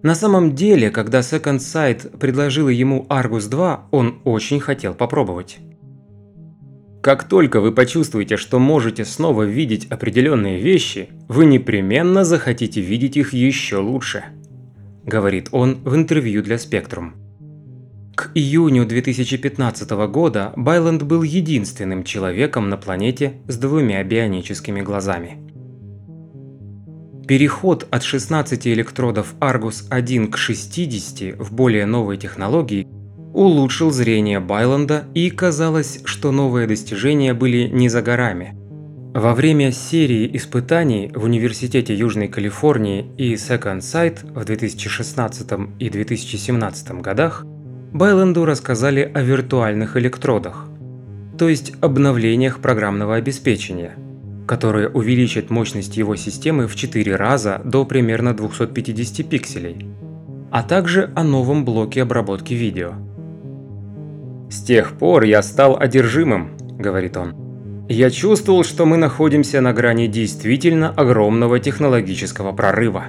На 0.02 0.16
самом 0.16 0.54
деле, 0.56 0.90
когда 0.90 1.20
Second 1.20 1.58
Sight 1.58 2.18
предложила 2.18 2.68
ему 2.68 3.06
Argus 3.08 3.48
2, 3.48 3.88
он 3.92 4.20
очень 4.24 4.58
хотел 4.58 4.94
попробовать. 4.94 5.58
Как 7.00 7.24
только 7.24 7.60
вы 7.60 7.72
почувствуете, 7.72 8.36
что 8.36 8.58
можете 8.58 9.04
снова 9.04 9.44
видеть 9.44 9.86
определенные 9.86 10.60
вещи, 10.60 11.08
вы 11.28 11.46
непременно 11.46 12.24
захотите 12.24 12.80
видеть 12.80 13.16
их 13.16 13.32
еще 13.32 13.76
лучше, 13.76 14.24
говорит 15.04 15.48
он 15.52 15.76
в 15.84 15.94
интервью 15.94 16.42
для 16.42 16.56
Spectrum. 16.56 17.12
К 18.16 18.30
июню 18.34 18.86
2015 18.86 19.90
года 20.08 20.52
Байленд 20.56 21.02
был 21.02 21.22
единственным 21.22 22.04
человеком 22.04 22.68
на 22.68 22.76
планете 22.76 23.34
с 23.48 23.56
двумя 23.56 24.02
бионическими 24.04 24.80
глазами. 24.80 25.51
Переход 27.26 27.86
от 27.90 28.02
16 28.02 28.66
электродов 28.66 29.34
Argus 29.38 29.84
1 29.90 30.32
к 30.32 30.36
60 30.36 31.38
в 31.38 31.52
более 31.52 31.86
новой 31.86 32.16
технологии 32.16 32.86
улучшил 33.32 33.92
зрение 33.92 34.40
Байленда 34.40 35.04
и 35.14 35.30
казалось, 35.30 36.00
что 36.04 36.32
новые 36.32 36.66
достижения 36.66 37.32
были 37.32 37.68
не 37.68 37.88
за 37.88 38.02
горами. 38.02 38.56
Во 39.14 39.34
время 39.34 39.70
серии 39.70 40.28
испытаний 40.36 41.12
в 41.14 41.24
Университете 41.24 41.94
Южной 41.94 42.26
Калифорнии 42.26 43.06
и 43.16 43.34
Second 43.34 43.78
Sight 43.78 44.32
в 44.34 44.44
2016 44.44 45.48
и 45.78 45.90
2017 45.90 46.90
годах 47.02 47.44
Байленду 47.92 48.44
рассказали 48.44 49.10
о 49.14 49.22
виртуальных 49.22 49.96
электродах, 49.96 50.66
то 51.38 51.48
есть 51.48 51.74
обновлениях 51.80 52.58
программного 52.58 53.14
обеспечения, 53.14 53.96
которые 54.46 54.88
увеличат 54.88 55.50
мощность 55.50 55.96
его 55.96 56.16
системы 56.16 56.66
в 56.66 56.74
4 56.74 57.16
раза 57.16 57.60
до 57.64 57.84
примерно 57.84 58.34
250 58.34 59.28
пикселей, 59.28 59.86
а 60.50 60.62
также 60.62 61.10
о 61.14 61.24
новом 61.24 61.64
блоке 61.64 62.02
обработки 62.02 62.54
видео– 62.54 62.94
«С 64.52 64.60
тех 64.60 64.92
пор 64.98 65.22
я 65.22 65.42
стал 65.42 65.78
одержимым»,– 65.80 66.50
говорит 66.78 67.16
он. 67.16 67.34
«Я 67.88 68.10
чувствовал, 68.10 68.64
что 68.64 68.84
мы 68.84 68.98
находимся 68.98 69.62
на 69.62 69.72
грани 69.72 70.08
действительно 70.08 70.90
огромного 70.90 71.58
технологического 71.58 72.52
прорыва». 72.52 73.04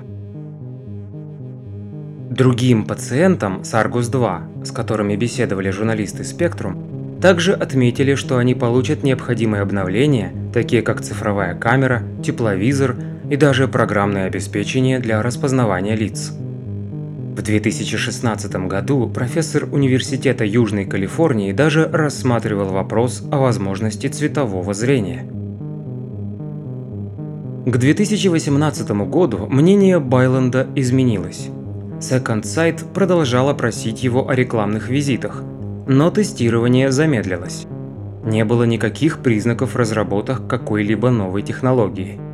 Другим 2.30 2.86
пациентам 2.86 3.66
с 3.66 3.74
Argus-2, 3.74 4.64
с 4.64 4.72
которыми 4.72 5.18
беседовали 5.18 5.70
журналисты 5.70 6.24
Spectrum, 6.24 7.03
также 7.24 7.54
отметили, 7.54 8.16
что 8.16 8.38
они 8.38 8.54
получат 8.54 9.02
необходимые 9.04 9.62
обновления, 9.62 10.34
такие 10.54 10.82
как 10.82 11.00
цифровая 11.00 11.56
камера, 11.56 12.04
тепловизор 12.22 12.98
и 13.30 13.38
даже 13.38 13.70
программное 13.70 14.26
обеспечение 14.26 15.00
для 15.00 15.24
распознавания 15.24 15.96
лиц. 15.96 16.34
В 16.34 17.42
2016 17.42 18.54
году 18.68 19.08
профессор 19.08 19.70
Университета 19.72 20.44
Южной 20.44 20.84
Калифорнии 20.84 21.54
даже 21.54 21.88
рассматривал 21.88 22.74
вопрос 22.74 23.24
о 23.32 23.38
возможности 23.38 24.08
цветового 24.08 24.74
зрения. 24.74 25.26
К 27.66 27.78
2018 27.78 28.92
году 29.08 29.48
мнение 29.48 30.02
Байленда 30.02 30.68
изменилось. 30.76 31.48
Second 32.02 32.42
Sight 32.42 32.84
продолжала 32.94 33.54
просить 33.54 34.04
его 34.04 34.28
о 34.28 34.36
рекламных 34.36 34.90
визитах, 34.90 35.42
но 35.88 36.12
тестирование 36.12 36.92
замедлилось. 36.92 37.66
Не 38.24 38.46
было 38.46 38.64
никаких 38.64 39.20
признаков 39.20 39.76
разработок 39.76 40.48
какой-либо 40.48 41.10
новой 41.10 41.42
технологии– 41.42 42.20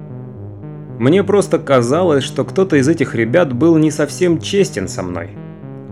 мне 0.99 1.23
просто 1.23 1.59
казалось, 1.59 2.25
что 2.25 2.43
кто-то 2.43 2.75
из 2.75 2.89
этих 2.89 3.15
ребят 3.15 3.53
был 3.53 3.77
не 3.77 3.89
совсем 3.89 4.41
честен 4.41 4.89
со 4.89 5.01
мной, 5.01 5.29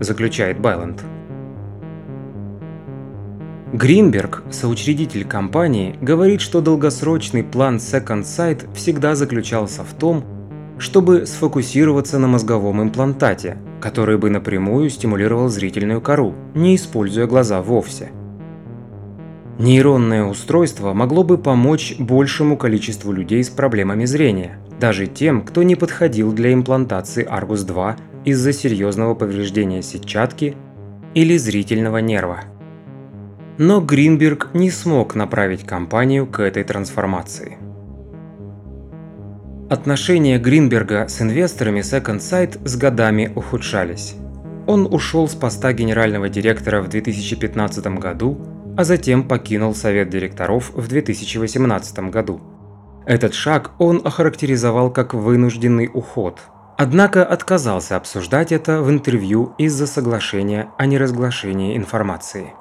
заключает 0.00 0.60
Байленд. 0.60 1.02
Гринберг, 3.72 4.42
соучредитель 4.50 5.24
компании, 5.24 5.96
говорит, 6.02 6.42
что 6.42 6.60
долгосрочный 6.60 7.42
план 7.42 7.76
Second 7.76 8.24
Sight 8.24 8.68
всегда 8.74 9.14
заключался 9.14 9.82
в 9.82 9.94
том, 9.94 10.24
чтобы 10.78 11.26
сфокусироваться 11.26 12.18
на 12.18 12.28
мозговом 12.28 12.82
имплантате, 12.82 13.58
который 13.80 14.18
бы 14.18 14.30
напрямую 14.30 14.90
стимулировал 14.90 15.48
зрительную 15.48 16.00
кору, 16.00 16.34
не 16.54 16.76
используя 16.76 17.26
глаза 17.26 17.60
вовсе. 17.62 18.10
Нейронное 19.58 20.24
устройство 20.24 20.92
могло 20.92 21.24
бы 21.24 21.36
помочь 21.36 21.96
большему 21.98 22.56
количеству 22.56 23.10
людей 23.10 23.42
с 23.42 23.48
проблемами 23.48 24.04
зрения, 24.04 24.58
даже 24.80 25.08
тем, 25.08 25.42
кто 25.42 25.64
не 25.64 25.74
подходил 25.74 26.32
для 26.32 26.52
имплантации 26.52 27.28
Argus 27.28 27.66
2 27.66 27.96
из-за 28.24 28.52
серьезного 28.52 29.14
повреждения 29.14 29.82
сетчатки 29.82 30.56
или 31.14 31.36
зрительного 31.36 31.98
нерва. 31.98 32.44
Но 33.58 33.80
Гринберг 33.80 34.50
не 34.54 34.70
смог 34.70 35.16
направить 35.16 35.64
компанию 35.64 36.28
к 36.28 36.38
этой 36.38 36.62
трансформации. 36.62 37.58
Отношения 39.70 40.38
Гринберга 40.38 41.08
с 41.08 41.20
инвесторами 41.20 41.80
Second 41.80 42.20
Sight 42.20 42.66
с 42.66 42.74
годами 42.74 43.30
ухудшались. 43.36 44.14
Он 44.66 44.86
ушел 44.90 45.28
с 45.28 45.34
поста 45.34 45.74
генерального 45.74 46.30
директора 46.30 46.80
в 46.80 46.88
2015 46.88 47.86
году, 47.98 48.40
а 48.78 48.84
затем 48.84 49.28
покинул 49.28 49.74
совет 49.74 50.08
директоров 50.08 50.70
в 50.74 50.88
2018 50.88 51.98
году. 52.10 52.40
Этот 53.04 53.34
шаг 53.34 53.72
он 53.78 54.00
охарактеризовал 54.02 54.90
как 54.90 55.12
вынужденный 55.12 55.90
уход. 55.92 56.40
Однако 56.78 57.22
отказался 57.22 57.96
обсуждать 57.96 58.52
это 58.52 58.80
в 58.80 58.88
интервью 58.88 59.52
из-за 59.58 59.86
соглашения 59.86 60.70
о 60.78 60.86
неразглашении 60.86 61.76
информации. 61.76 62.54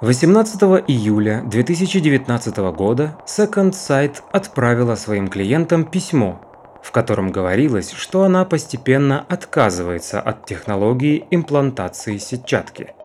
18 0.00 0.62
июля 0.86 1.42
2019 1.44 2.56
года 2.72 3.18
Second 3.26 3.72
Sight 3.72 4.22
отправила 4.30 4.94
своим 4.94 5.28
клиентам 5.28 5.84
письмо, 5.84 6.40
в 6.82 6.92
котором 6.92 7.32
говорилось, 7.32 7.90
что 7.90 8.22
она 8.22 8.44
постепенно 8.44 9.24
отказывается 9.28 10.20
от 10.20 10.46
технологии 10.46 11.26
имплантации 11.30 12.18
сетчатки– 12.18 12.88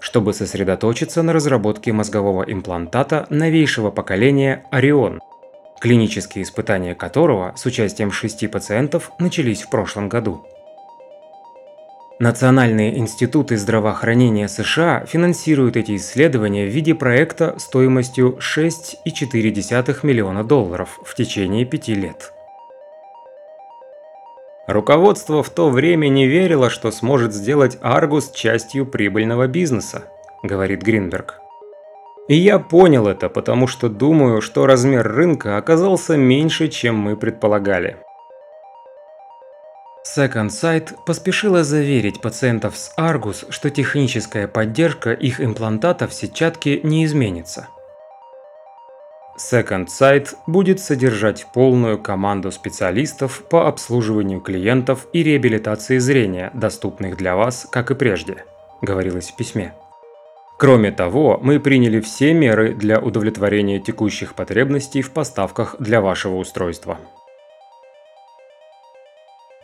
чтобы 0.00 0.32
сосредоточиться 0.32 1.22
на 1.22 1.32
разработке 1.32 1.92
мозгового 1.92 2.42
имплантата 2.42 3.26
новейшего 3.28 3.90
поколения 3.90 4.64
Орион, 4.70 5.20
клинические 5.78 6.44
испытания 6.44 6.94
которого 6.94 7.52
с 7.54 7.66
участием 7.66 8.10
шести 8.10 8.48
пациентов 8.48 9.12
начались 9.18 9.62
в 9.62 9.70
прошлом 9.70 10.08
году. 10.08 10.46
Национальные 12.20 12.98
институты 12.98 13.56
здравоохранения 13.56 14.46
США 14.46 15.06
финансируют 15.06 15.78
эти 15.78 15.96
исследования 15.96 16.66
в 16.66 16.68
виде 16.68 16.94
проекта 16.94 17.54
стоимостью 17.56 18.38
6,4 18.40 20.00
миллиона 20.02 20.44
долларов 20.44 21.00
в 21.02 21.14
течение 21.14 21.64
пяти 21.64 21.94
лет. 21.94 22.34
Руководство 24.66 25.42
в 25.42 25.48
то 25.48 25.70
время 25.70 26.08
не 26.08 26.26
верило, 26.26 26.68
что 26.68 26.90
сможет 26.90 27.32
сделать 27.32 27.78
Аргус 27.80 28.30
частью 28.32 28.84
прибыльного 28.84 29.46
бизнеса, 29.46 30.04
говорит 30.42 30.82
Гринберг. 30.82 31.40
И 32.28 32.36
я 32.36 32.58
понял 32.58 33.08
это, 33.08 33.30
потому 33.30 33.66
что 33.66 33.88
думаю, 33.88 34.42
что 34.42 34.66
размер 34.66 35.10
рынка 35.10 35.56
оказался 35.56 36.18
меньше, 36.18 36.68
чем 36.68 36.96
мы 36.96 37.16
предполагали. 37.16 37.96
Second 40.06 40.48
Sight 40.48 40.94
поспешила 41.04 41.62
заверить 41.62 42.20
пациентов 42.20 42.76
с 42.76 42.92
Argus, 42.98 43.50
что 43.50 43.70
техническая 43.70 44.48
поддержка 44.48 45.12
их 45.12 45.40
имплантата 45.40 46.08
в 46.08 46.14
сетчатке 46.14 46.80
не 46.82 47.04
изменится– 47.04 47.68
Second 49.40 49.86
Sight 49.86 50.34
будет 50.46 50.80
содержать 50.80 51.46
полную 51.54 51.98
команду 51.98 52.52
специалистов 52.52 53.42
по 53.48 53.68
обслуживанию 53.68 54.40
клиентов 54.40 55.06
и 55.14 55.22
реабилитации 55.22 55.96
зрения, 55.96 56.50
доступных 56.52 57.16
для 57.16 57.36
вас, 57.36 57.66
как 57.70 57.90
и 57.90 57.94
прежде, 57.94 58.44
говорилось 58.82 59.30
в 59.30 59.36
письме. 59.36 59.72
Кроме 60.58 60.92
того, 60.92 61.40
мы 61.42 61.58
приняли 61.58 62.00
все 62.00 62.34
меры 62.34 62.74
для 62.74 63.00
удовлетворения 63.00 63.80
текущих 63.80 64.34
потребностей 64.34 65.00
в 65.00 65.10
поставках 65.10 65.76
для 65.78 66.02
вашего 66.02 66.36
устройства. 66.36 66.98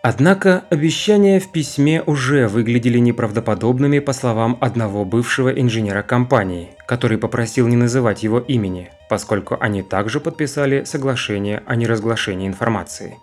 Однако 0.09 0.63
обещания 0.71 1.41
в 1.41 1.51
письме 1.51 2.01
уже 2.01 2.47
выглядели 2.47 2.99
неправдоподобными 2.99 3.99
по 3.99 4.13
словам 4.13 4.57
одного 4.61 5.05
бывшего 5.05 5.49
инженера 5.49 6.03
компании, 6.03 6.69
который 6.87 7.19
попросил 7.19 7.67
не 7.67 7.75
называть 7.75 8.23
его 8.23 8.39
имени, 8.39 8.91
поскольку 9.09 9.57
они 9.59 9.83
также 9.83 10.21
подписали 10.21 10.85
соглашение 10.85 11.61
о 11.67 11.75
неразглашении 11.75 12.47
информации. 12.47 13.17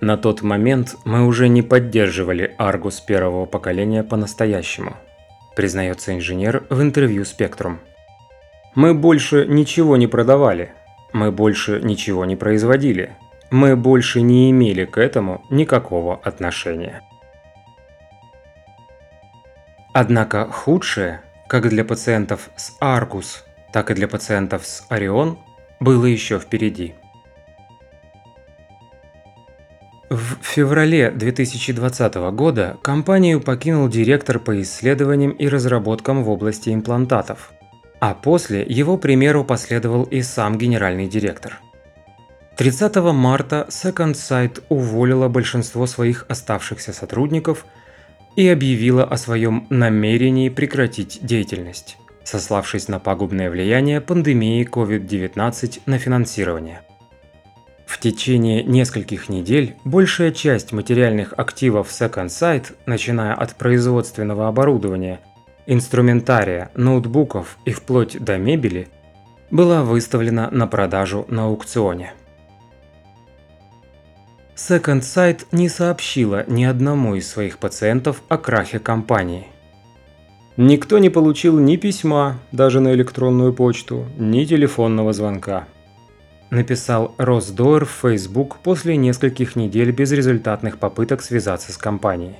На 0.00 0.16
тот 0.16 0.42
момент 0.42 0.94
мы 1.04 1.26
уже 1.26 1.48
не 1.48 1.62
поддерживали 1.62 2.54
Аргус 2.56 3.00
первого 3.00 3.46
поколения 3.46 4.04
по-настоящему, 4.04 4.96
признается 5.56 6.14
инженер 6.14 6.68
в 6.70 6.80
интервью 6.82 7.24
Спектрум. 7.24 7.80
Мы 8.76 8.94
больше 8.94 9.44
ничего 9.48 9.96
не 9.96 10.06
продавали, 10.06 10.70
мы 11.12 11.32
больше 11.32 11.80
ничего 11.82 12.24
не 12.26 12.36
производили, 12.36 13.16
мы 13.50 13.76
больше 13.76 14.22
не 14.22 14.50
имели 14.50 14.84
к 14.84 14.98
этому 14.98 15.44
никакого 15.50 16.16
отношения. 16.16 17.02
Однако 19.92 20.46
худшее, 20.50 21.22
как 21.48 21.68
для 21.68 21.84
пациентов 21.84 22.50
с 22.56 22.76
Аргус, 22.80 23.44
так 23.72 23.90
и 23.90 23.94
для 23.94 24.06
пациентов 24.06 24.64
с 24.64 24.86
Орион, 24.88 25.38
было 25.80 26.06
еще 26.06 26.38
впереди. 26.38 26.94
В 30.10 30.42
феврале 30.42 31.10
2020 31.10 32.14
года 32.32 32.78
компанию 32.82 33.40
покинул 33.40 33.88
директор 33.88 34.40
по 34.40 34.60
исследованиям 34.60 35.30
и 35.30 35.48
разработкам 35.48 36.24
в 36.24 36.30
области 36.30 36.70
имплантатов, 36.70 37.52
а 38.00 38.14
после 38.14 38.64
его 38.68 38.96
примеру 38.96 39.44
последовал 39.44 40.04
и 40.04 40.22
сам 40.22 40.58
генеральный 40.58 41.08
директор– 41.08 41.60
30 42.60 42.94
марта 43.14 43.66
Second 43.70 44.12
Sight 44.12 44.62
уволила 44.68 45.28
большинство 45.28 45.86
своих 45.86 46.26
оставшихся 46.28 46.92
сотрудников 46.92 47.64
и 48.36 48.46
объявила 48.48 49.02
о 49.02 49.16
своем 49.16 49.66
намерении 49.70 50.50
прекратить 50.50 51.20
деятельность, 51.22 51.96
сославшись 52.22 52.88
на 52.88 52.98
пагубное 52.98 53.48
влияние 53.48 54.02
пандемии 54.02 54.68
COVID-19 54.70 55.80
на 55.86 55.96
финансирование. 55.96 56.82
В 57.86 57.98
течение 57.98 58.62
нескольких 58.62 59.30
недель 59.30 59.76
большая 59.86 60.30
часть 60.30 60.72
материальных 60.72 61.32
активов 61.38 61.88
Second 61.88 62.26
Sight, 62.26 62.74
начиная 62.84 63.32
от 63.32 63.54
производственного 63.54 64.48
оборудования, 64.48 65.20
инструментария, 65.64 66.70
ноутбуков 66.74 67.56
и 67.64 67.72
вплоть 67.72 68.22
до 68.22 68.36
мебели, 68.36 68.88
была 69.50 69.82
выставлена 69.82 70.50
на 70.50 70.66
продажу 70.66 71.24
на 71.30 71.44
аукционе. 71.46 72.12
Second 74.68 75.00
Sight 75.00 75.46
не 75.52 75.70
сообщила 75.70 76.44
ни 76.46 76.64
одному 76.64 77.14
из 77.14 77.26
своих 77.26 77.56
пациентов 77.56 78.22
о 78.28 78.36
крахе 78.36 78.78
компании. 78.78 79.46
Никто 80.58 80.98
не 80.98 81.08
получил 81.08 81.58
ни 81.58 81.76
письма, 81.76 82.38
даже 82.52 82.80
на 82.80 82.92
электронную 82.92 83.54
почту, 83.54 84.04
ни 84.18 84.44
телефонного 84.44 85.14
звонка. 85.14 85.66
Написал 86.50 87.14
Росс 87.16 87.48
Дойер 87.48 87.86
в 87.86 87.90
Facebook 88.02 88.58
после 88.58 88.98
нескольких 88.98 89.56
недель 89.56 89.92
безрезультатных 89.92 90.76
попыток 90.76 91.22
связаться 91.22 91.72
с 91.72 91.78
компанией. 91.78 92.36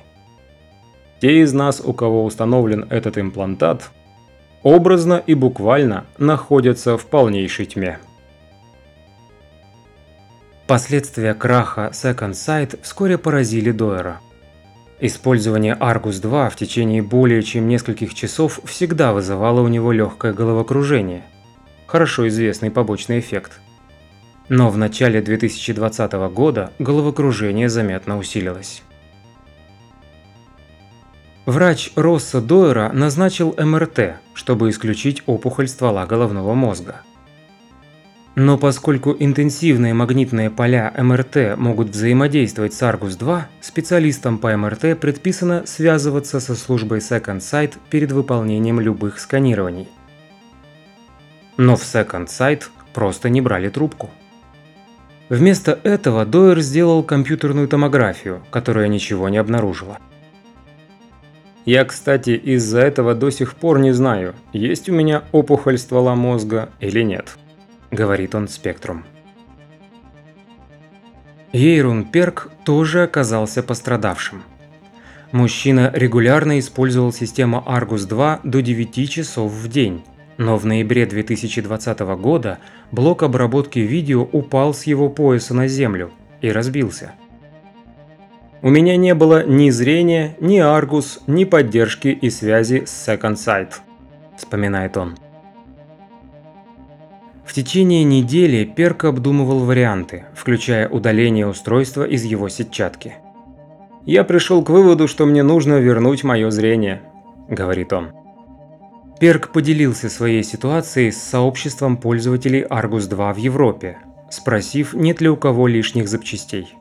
Те 1.21 1.41
из 1.41 1.53
нас, 1.53 1.81
у 1.83 1.91
кого 1.91 2.23
установлен 2.23 2.85
этот 2.91 3.17
имплантат, 3.17 3.89
образно 4.61 5.23
и 5.25 5.33
буквально 5.33 6.05
находятся 6.19 6.99
в 6.99 7.05
полнейшей 7.07 7.65
тьме. 7.65 7.97
Последствия 10.71 11.33
краха 11.33 11.89
Second 11.91 12.31
Sight 12.31 12.79
вскоре 12.81 13.17
поразили 13.17 13.71
Дойера. 13.73 14.21
Использование 15.01 15.75
Argus 15.75 16.21
2 16.21 16.49
в 16.49 16.55
течение 16.55 17.01
более 17.01 17.43
чем 17.43 17.67
нескольких 17.67 18.13
часов 18.13 18.61
всегда 18.63 19.11
вызывало 19.11 19.59
у 19.59 19.67
него 19.67 19.91
легкое 19.91 20.31
головокружение. 20.31 21.23
Хорошо 21.87 22.25
известный 22.29 22.71
побочный 22.71 23.19
эффект. 23.19 23.59
Но 24.47 24.69
в 24.69 24.77
начале 24.77 25.21
2020 25.21 26.13
года 26.33 26.71
головокружение 26.79 27.67
заметно 27.67 28.17
усилилось. 28.17 28.81
Врач 31.45 31.91
Росса 31.97 32.39
Дойера 32.39 32.93
назначил 32.93 33.53
МРТ, 33.57 34.21
чтобы 34.33 34.69
исключить 34.69 35.21
опухоль 35.25 35.67
ствола 35.67 36.05
головного 36.05 36.53
мозга. 36.53 37.01
Но 38.35 38.57
поскольку 38.57 39.13
интенсивные 39.17 39.93
магнитные 39.93 40.49
поля 40.49 40.93
МРТ 40.97 41.57
могут 41.57 41.89
взаимодействовать 41.89 42.73
с 42.73 42.81
Argus-2, 42.81 43.41
специалистам 43.59 44.37
по 44.37 44.55
МРТ 44.55 44.97
предписано 44.99 45.65
связываться 45.65 46.39
со 46.39 46.55
службой 46.55 46.99
Second 46.99 47.39
Sight 47.39 47.73
перед 47.89 48.13
выполнением 48.13 48.79
любых 48.79 49.19
сканирований. 49.19 49.89
Но 51.57 51.75
в 51.75 51.81
Second 51.81 52.27
Sight 52.27 52.63
просто 52.93 53.29
не 53.29 53.41
брали 53.41 53.67
трубку. 53.67 54.09
Вместо 55.27 55.77
этого 55.83 56.25
Дойер 56.25 56.61
сделал 56.61 57.03
компьютерную 57.03 57.67
томографию, 57.67 58.43
которая 58.49 58.87
ничего 58.87 59.27
не 59.27 59.37
обнаружила. 59.37 59.97
Я, 61.65 61.83
кстати, 61.83 62.31
из-за 62.31 62.79
этого 62.79 63.13
до 63.13 63.29
сих 63.29 63.55
пор 63.55 63.79
не 63.79 63.91
знаю, 63.91 64.35
есть 64.53 64.89
у 64.89 64.93
меня 64.93 65.23
опухоль 65.31 65.77
ствола 65.77 66.15
мозга 66.15 66.69
или 66.79 67.01
нет 67.01 67.37
говорит 67.91 68.33
он 68.35 68.47
Спектрум. 68.47 69.03
Ейрун 71.51 72.05
Перк 72.05 72.49
тоже 72.63 73.03
оказался 73.03 73.61
пострадавшим. 73.61 74.43
Мужчина 75.31 75.91
регулярно 75.93 76.59
использовал 76.59 77.13
систему 77.13 77.63
Argus 77.65 78.07
2 78.07 78.41
до 78.43 78.61
9 78.61 79.09
часов 79.09 79.51
в 79.51 79.67
день, 79.67 80.03
но 80.37 80.57
в 80.57 80.65
ноябре 80.65 81.05
2020 81.05 81.99
года 81.99 82.59
блок 82.91 83.23
обработки 83.23 83.79
видео 83.79 84.23
упал 84.23 84.73
с 84.73 84.83
его 84.83 85.09
пояса 85.09 85.53
на 85.53 85.67
землю 85.67 86.11
и 86.41 86.51
разбился. 86.51 87.13
У 88.61 88.69
меня 88.69 88.95
не 88.95 89.15
было 89.15 89.45
ни 89.45 89.69
зрения, 89.71 90.35
ни 90.39 90.59
Argus, 90.59 91.21
ни 91.27 91.45
поддержки 91.45 92.09
и 92.09 92.29
связи 92.29 92.83
с 92.85 93.07
Second 93.07 93.35
Sight, 93.35 93.73
вспоминает 94.37 94.97
он. 94.97 95.15
В 97.51 97.53
течение 97.53 98.05
недели 98.05 98.63
Перк 98.63 99.03
обдумывал 99.03 99.65
варианты, 99.65 100.23
включая 100.33 100.87
удаление 100.87 101.45
устройства 101.45 102.05
из 102.05 102.23
его 102.23 102.47
сетчатки. 102.47 103.15
«Я 104.05 104.23
пришел 104.23 104.63
к 104.63 104.69
выводу, 104.69 105.05
что 105.09 105.25
мне 105.25 105.43
нужно 105.43 105.73
вернуть 105.73 106.23
мое 106.23 106.49
зрение»,– 106.49 107.01
говорит 107.49 107.91
он. 107.91 108.13
Перк 109.19 109.51
поделился 109.51 110.09
своей 110.09 110.43
ситуацией 110.43 111.11
с 111.11 111.21
сообществом 111.21 111.97
пользователей 111.97 112.63
Argus 112.63 113.09
2 113.09 113.33
в 113.33 113.37
Европе, 113.37 113.97
спросив, 114.29 114.93
нет 114.93 115.19
ли 115.19 115.27
у 115.27 115.35
кого 115.35 115.67
лишних 115.67 116.07
запчастей. 116.07 116.73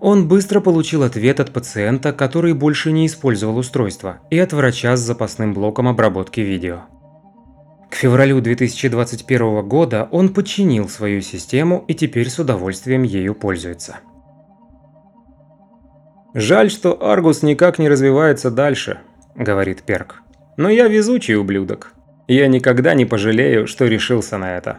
Он 0.00 0.26
быстро 0.26 0.58
получил 0.58 1.04
ответ 1.04 1.38
от 1.38 1.52
пациента, 1.52 2.12
который 2.12 2.52
больше 2.52 2.90
не 2.90 3.06
использовал 3.06 3.56
устройство, 3.58 4.18
и 4.28 4.40
от 4.40 4.52
врача 4.52 4.96
с 4.96 5.00
запасным 5.00 5.54
блоком 5.54 5.86
обработки 5.86 6.40
видео. 6.40 6.80
К 7.90 7.94
февралю 7.94 8.40
2021 8.40 9.66
года 9.66 10.08
он 10.10 10.34
подчинил 10.34 10.88
свою 10.88 11.20
систему 11.20 11.84
и 11.88 11.94
теперь 11.94 12.28
с 12.28 12.38
удовольствием 12.38 13.02
ею 13.02 13.34
пользуется. 13.34 13.96
«Жаль, 16.34 16.70
что 16.70 17.02
Аргус 17.02 17.42
никак 17.42 17.78
не 17.78 17.88
развивается 17.88 18.50
дальше»,– 18.50 19.00
говорит 19.34 19.82
Перк. 19.82 20.22
«Но 20.56 20.68
я 20.68 20.86
везучий 20.86 21.36
ублюдок. 21.36 21.94
Я 22.26 22.46
никогда 22.46 22.92
не 22.94 23.06
пожалею, 23.06 23.66
что 23.66 23.86
решился 23.86 24.36
на 24.36 24.56
это». 24.56 24.78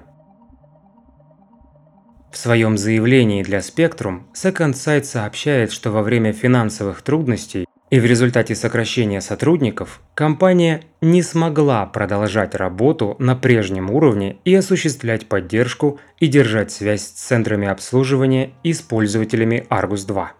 В 2.31 2.37
своем 2.37 2.77
заявлении 2.77 3.41
для 3.41 3.57
Spectrum 3.57 4.21
Second 4.35 4.73
Sight 4.73 5.03
сообщает, 5.03 5.71
что 5.71 5.89
во 5.89 6.03
время 6.03 6.31
финансовых 6.31 7.01
трудностей 7.01 7.65
и 7.89 7.99
в 7.99 8.05
результате 8.05 8.55
сокращения 8.55 9.21
сотрудников 9.21 10.01
компания 10.13 10.83
не 11.01 11.23
смогла 11.23 11.85
продолжать 11.85 12.55
работу 12.55 13.15
на 13.19 13.35
прежнем 13.35 13.89
уровне 13.89 14.37
и 14.45 14.53
осуществлять 14.53 15.27
поддержку 15.27 15.99
и 16.19 16.27
держать 16.27 16.71
связь 16.71 17.01
с 17.01 17.11
центрами 17.11 17.67
обслуживания 17.67 18.51
и 18.63 18.73
с 18.73 18.81
пользователями 18.81 19.65
Argus 19.69 20.05
2. 20.05 20.33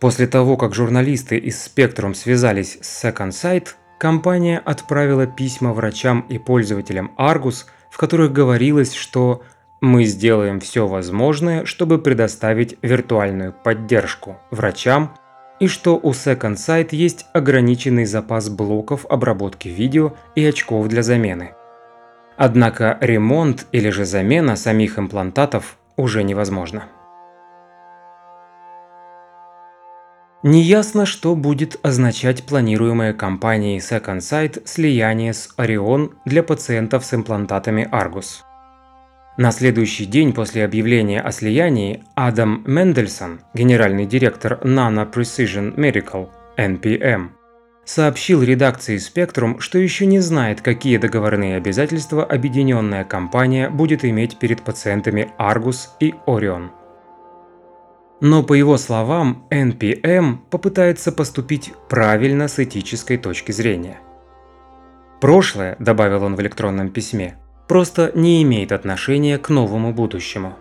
После 0.00 0.26
того, 0.26 0.56
как 0.56 0.74
журналисты 0.74 1.36
из 1.36 1.56
Spectrum 1.66 2.14
связались 2.14 2.78
с 2.80 3.04
Second 3.04 3.30
Sight, 3.30 3.68
компания 3.98 4.62
отправила 4.64 5.26
письма 5.26 5.72
врачам 5.72 6.20
и 6.28 6.38
пользователям 6.38 7.12
Argus, 7.18 7.64
в 7.90 7.96
которых 7.98 8.32
говорилось, 8.32 8.94
что 8.94 9.42
мы 9.80 10.04
сделаем 10.04 10.60
все 10.60 10.86
возможное, 10.86 11.64
чтобы 11.64 11.98
предоставить 11.98 12.78
виртуальную 12.82 13.52
поддержку 13.52 14.38
врачам 14.50 15.14
и 15.60 15.66
что 15.66 15.98
у 16.00 16.12
Second 16.12 16.54
Sight 16.54 16.88
есть 16.92 17.26
ограниченный 17.32 18.04
запас 18.04 18.48
блоков 18.48 19.06
обработки 19.06 19.68
видео 19.68 20.14
и 20.34 20.44
очков 20.44 20.88
для 20.88 21.02
замены. 21.02 21.52
Однако 22.36 22.98
ремонт 23.00 23.66
или 23.72 23.90
же 23.90 24.04
замена 24.04 24.56
самих 24.56 24.98
имплантатов 24.98 25.76
уже 25.96 26.22
невозможно. 26.22 26.84
Неясно, 30.44 31.04
что 31.04 31.34
будет 31.34 31.84
означать 31.84 32.44
планируемое 32.44 33.12
компанией 33.12 33.78
Second 33.78 34.18
Sight 34.18 34.62
слияние 34.66 35.34
с 35.34 35.52
Orion 35.58 36.12
для 36.24 36.44
пациентов 36.44 37.04
с 37.04 37.12
имплантатами 37.12 37.88
Argus. 37.90 38.47
На 39.38 39.52
следующий 39.52 40.04
день 40.04 40.32
после 40.32 40.64
объявления 40.64 41.20
о 41.20 41.30
слиянии 41.30 42.02
Адам 42.16 42.64
Мендельсон, 42.66 43.38
генеральный 43.54 44.04
директор 44.04 44.58
Nano 44.64 45.08
Precision 45.08 45.76
Medical, 45.76 46.30
NPM, 46.56 47.28
сообщил 47.84 48.42
редакции 48.42 48.96
Spectrum, 48.96 49.60
что 49.60 49.78
еще 49.78 50.06
не 50.06 50.18
знает, 50.18 50.60
какие 50.60 50.96
договорные 50.96 51.56
обязательства 51.56 52.24
объединенная 52.24 53.04
компания 53.04 53.70
будет 53.70 54.04
иметь 54.04 54.40
перед 54.40 54.62
пациентами 54.62 55.30
Argus 55.38 55.90
и 56.00 56.16
Orion. 56.26 56.70
Но 58.20 58.42
по 58.42 58.54
его 58.54 58.76
словам, 58.76 59.46
NPM 59.50 60.38
попытается 60.50 61.12
поступить 61.12 61.72
правильно 61.88 62.48
с 62.48 62.58
этической 62.58 63.18
точки 63.18 63.52
зрения. 63.52 64.00
Прошлое, 65.20 65.76
добавил 65.78 66.24
он 66.24 66.34
в 66.34 66.40
электронном 66.40 66.88
письме, 66.88 67.38
просто 67.68 68.10
не 68.14 68.42
имеет 68.42 68.72
отношения 68.72 69.38
к 69.38 69.50
новому 69.50 69.92
будущему. 69.92 70.56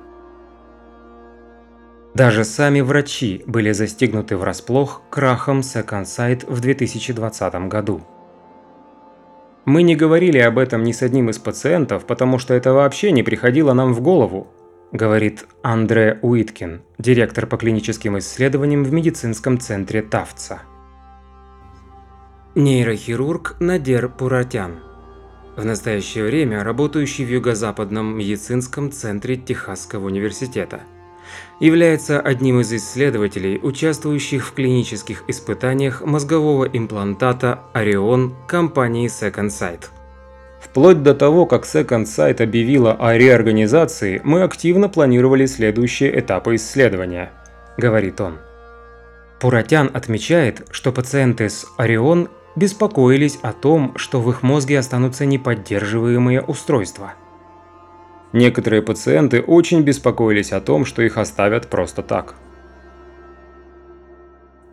Даже 2.13 2.43
сами 2.43 2.82
врачи 2.82 3.43
были 3.46 3.72
застигнуты 3.72 4.38
врасплох 4.38 5.04
крахом 5.10 5.60
Second 5.60 6.04
Sight 6.04 6.52
в 6.52 6.60
2020 6.60 7.56
году. 7.70 8.02
Мы 9.65 9.84
не 9.84 9.96
говорили 9.96 10.39
об 10.39 10.58
этом 10.58 10.84
ни 10.84 10.91
с 10.91 11.02
одним 11.02 11.30
из 11.30 11.38
пациентов, 11.38 12.06
потому 12.06 12.39
что 12.39 12.54
это 12.54 12.74
вообще 12.74 13.12
не 13.12 13.22
приходило 13.22 13.74
нам 13.74 13.93
в 13.93 14.02
голову, 14.02 14.48
говорит 14.91 15.46
Андре 15.62 16.20
Уиткин, 16.22 16.82
директор 16.98 17.46
по 17.46 17.58
клиническим 17.58 18.17
исследованиям 18.17 18.84
в 18.84 18.91
медицинском 18.93 19.60
центре 19.60 20.02
Тавца. 20.02 20.62
Нейрохирург 22.56 23.58
Надер 23.60 24.10
Пуратян, 24.10 24.80
в 25.58 25.65
настоящее 25.65 26.24
время 26.24 26.63
работающий 26.63 27.26
в 27.26 27.30
Юго-Западном 27.30 28.17
медицинском 28.17 28.91
центре 28.91 29.36
Техасского 29.36 30.06
университета, 30.06 30.82
является 31.60 32.22
одним 32.22 32.62
из 32.62 32.72
исследователей, 32.72 33.60
участвующих 33.62 34.46
в 34.46 34.54
клинических 34.54 35.24
испытаниях 35.28 36.02
мозгового 36.06 36.65
имплантата 36.65 37.60
Orion 37.74 38.34
компании 38.48 39.10
Second 39.10 39.48
Sight. 39.48 39.86
Вплоть 40.62 41.04
до 41.04 41.13
того, 41.13 41.46
как 41.46 41.65
Second 41.65 42.06
Sight 42.06 42.41
объявила 42.41 42.93
о 42.93 43.17
реорганизации, 43.17 44.22
мы 44.24 44.43
активно 44.43 44.89
планировали 44.89 45.48
следующие 45.48 46.20
этапы 46.20 46.56
исследования, 46.56 47.32
говорит 47.78 48.22
он. 48.22 48.38
Пуратян 49.39 49.89
отмечает, 49.93 50.65
что 50.72 50.91
пациенты 50.91 51.50
с 51.50 51.65
Орион 51.78 52.30
беспокоились 52.58 53.39
о 53.41 53.54
том, 53.54 53.93
что 53.96 54.20
в 54.20 54.30
их 54.30 54.43
мозге 54.43 54.80
останутся 54.80 55.26
неподдерживаемые 55.26 56.41
устройства. 56.41 57.13
Некоторые 58.34 58.82
пациенты 58.82 59.41
очень 59.41 59.84
беспокоились 59.84 60.52
о 60.52 60.60
том, 60.60 60.84
что 60.84 61.02
их 61.02 61.17
оставят 61.17 61.70
просто 61.70 62.04
так. 62.04 62.36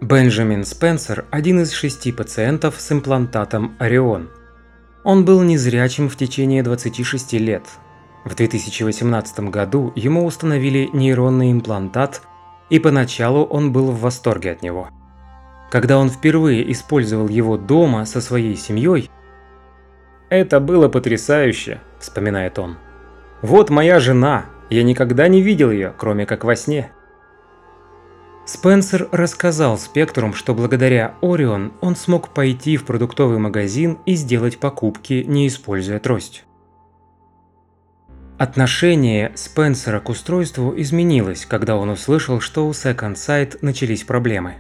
Бенджамин 0.01 0.65
Спенсер– 0.65 1.25
один 1.31 1.61
из 1.61 1.71
шести 1.71 2.11
пациентов 2.11 2.81
с 2.81 2.91
имплантатом 2.91 3.77
Орион– 3.79 4.29
он 5.05 5.27
был 5.27 5.43
незрячим 5.43 6.09
в 6.09 6.17
течение 6.17 6.63
26 6.63 7.35
лет. 7.35 7.65
В 8.25 8.35
2018 8.35 9.51
году 9.51 9.93
ему 9.95 10.25
установили 10.25 10.89
нейронный 10.95 11.53
имплантат, 11.53 12.23
и 12.71 12.79
поначалу 12.79 13.45
он 13.45 13.71
был 13.71 13.91
в 13.93 14.01
восторге 14.01 14.53
от 14.53 14.63
него. 14.63 14.89
Когда 15.71 15.99
он 15.99 16.11
впервые 16.11 16.71
использовал 16.71 17.29
его 17.29 17.57
дома 17.57 18.05
со 18.05 18.21
своей 18.21 18.57
семьей, 18.57 19.11
«Это 20.29 20.59
было 20.59 20.89
потрясающе»,– 20.89 21.81
вспоминает 22.01 22.59
он. 22.59 22.77
«Вот 23.43 23.71
моя 23.71 24.01
жена, 24.01 24.47
я 24.71 24.83
никогда 24.83 25.29
не 25.29 25.43
видел 25.43 25.71
ее, 25.71 25.93
кроме 25.97 26.27
как 26.27 26.45
во 26.45 26.57
сне». 26.57 26.91
Спенсер 28.47 29.09
рассказал 29.13 29.79
Спектрум, 29.79 30.35
что 30.35 30.55
благодаря 30.55 31.15
Орион 31.23 31.73
он 31.81 31.97
смог 31.97 32.31
пойти 32.31 32.77
в 32.77 32.85
продуктовый 32.85 33.39
магазин 33.39 33.99
и 34.07 34.15
сделать 34.15 34.59
покупки, 34.59 35.25
не 35.27 35.47
используя 35.47 35.99
трость. 35.99 36.45
Отношение 38.37 39.33
Спенсера 39.37 40.01
к 40.01 40.09
устройству 40.09 40.75
изменилось, 40.77 41.47
когда 41.47 41.77
он 41.77 41.91
услышал, 41.91 42.41
что 42.41 42.67
у 42.67 42.73
Second 42.73 43.15
Sight 43.15 43.59
начались 43.63 44.03
проблемы. 44.03 44.57